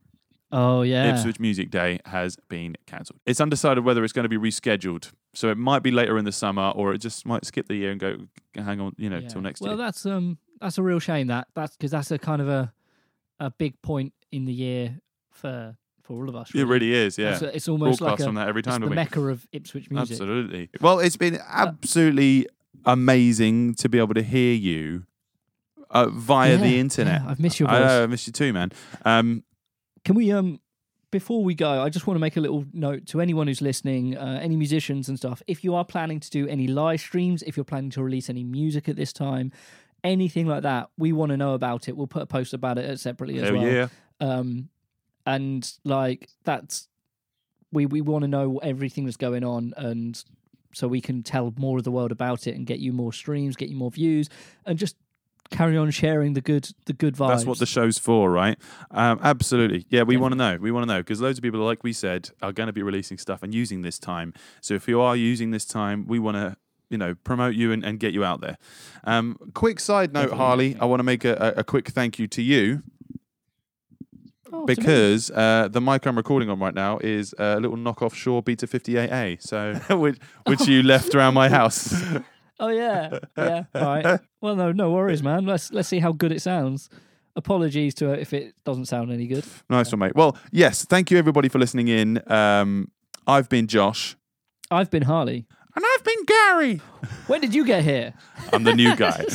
[0.51, 1.13] Oh, yeah.
[1.15, 3.19] Ipswich Music Day has been cancelled.
[3.25, 5.11] It's undecided whether it's going to be rescheduled.
[5.33, 7.91] So it might be later in the summer, or it just might skip the year
[7.91, 8.17] and go
[8.53, 9.27] hang on, you know, Yeah.
[9.27, 9.77] till next well, year.
[9.77, 11.27] Well, that's um, that's a real shame.
[11.27, 12.71] That that's because that's a kind of a
[13.39, 14.99] a big point in the year
[15.31, 16.51] for for all of us.
[16.55, 17.33] It really is, yeah.
[17.33, 19.09] It's, it's almost Broadcast like a, from that every time the of the week.
[19.09, 20.13] mecca of Ipswich music.
[20.13, 20.69] Absolutely.
[20.79, 22.47] Well, it's been absolutely
[22.85, 25.03] amazing to be able to hear you
[25.91, 27.21] uh, via the internet.
[27.21, 27.87] yeah, I've missed your I voice.
[27.87, 28.71] know, I miss you too, man.
[29.03, 29.43] Um,
[30.03, 30.59] Can we um
[31.11, 34.17] before we go, I just want to make a little note to anyone who's listening,
[34.17, 35.41] uh, any musicians and stuff.
[35.47, 38.43] If you are planning to do any live streams, if you're planning to release any
[38.43, 39.53] music at this time,
[40.03, 41.95] anything like that, we want to know about it.
[41.95, 43.65] We'll put a post about it separately as hell well.
[43.65, 43.87] yeah.
[44.19, 44.67] Um,
[45.25, 46.89] and like that's
[47.71, 50.21] we we want to know everything that's going on, and
[50.75, 53.55] so we can tell more of the world about it and get you more streams,
[53.55, 54.29] get you more views,
[54.65, 54.97] and just
[55.51, 57.29] carry on sharing the good the good vibes.
[57.29, 58.57] That's what the show's for, right?
[58.91, 59.85] Um, absolutely.
[59.89, 60.21] Yeah, we Yeah.
[60.21, 60.57] want to know.
[60.59, 62.83] We want to know because loads of people, like we said, are going to be
[62.83, 64.33] releasing stuff and using this time.
[64.59, 66.57] So if you are using this time, we want to,
[66.89, 68.57] you know, promote you and, and get you out there.
[69.05, 70.77] Um, quick side note, Definitely, Harley.
[70.81, 72.83] I want to make a, a, a quick thank you to you
[74.57, 78.41] Oh, because uh, the mic I'm recording on right now is a little knockoff Shure
[78.41, 81.93] Beta 58A, so which, which you left around my house.
[82.57, 83.63] Oh yeah, yeah.
[83.75, 84.19] All right.
[84.39, 85.45] Well, no, no worries, man.
[85.45, 86.89] Let's let's see how good it sounds.
[87.35, 89.43] Apologies to it if it doesn't sound any good.
[89.69, 90.15] nice one, mate.
[90.15, 92.21] Well, yes, thank you everybody for listening in.
[92.31, 92.91] Um,
[93.27, 94.15] I've been Josh.
[94.71, 95.45] I've been Harley.
[95.75, 96.81] And I've been Gary.
[97.27, 98.13] When did you get here?
[98.53, 99.25] I'm the new guy.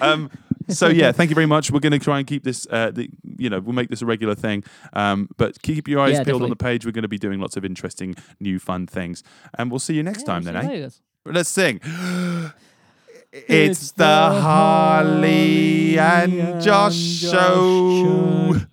[0.00, 0.28] um,
[0.70, 1.70] so yeah, thank you very much.
[1.70, 2.66] We're going to try and keep this.
[2.70, 4.64] Uh, the, you know, we'll make this a regular thing.
[4.92, 6.84] Um, but keep your eyes Yeah, peeled on the page.
[6.84, 9.22] We're going to be doing lots of interesting, new, fun things.
[9.58, 10.88] And we'll see you next time then, eh?
[11.24, 11.80] Let's sing.
[13.32, 18.56] It's, the Harley and Josh show.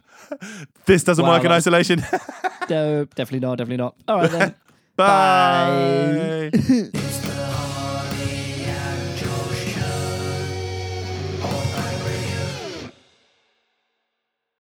[0.85, 2.03] This doesn't Wow, work in isolation.
[2.69, 3.57] No, definitely not.
[3.59, 3.95] Definitely not.
[4.09, 4.55] All right then.
[4.97, 6.49] Bye.
[6.51, 6.51] Bye.
[6.53, 7.36] It's the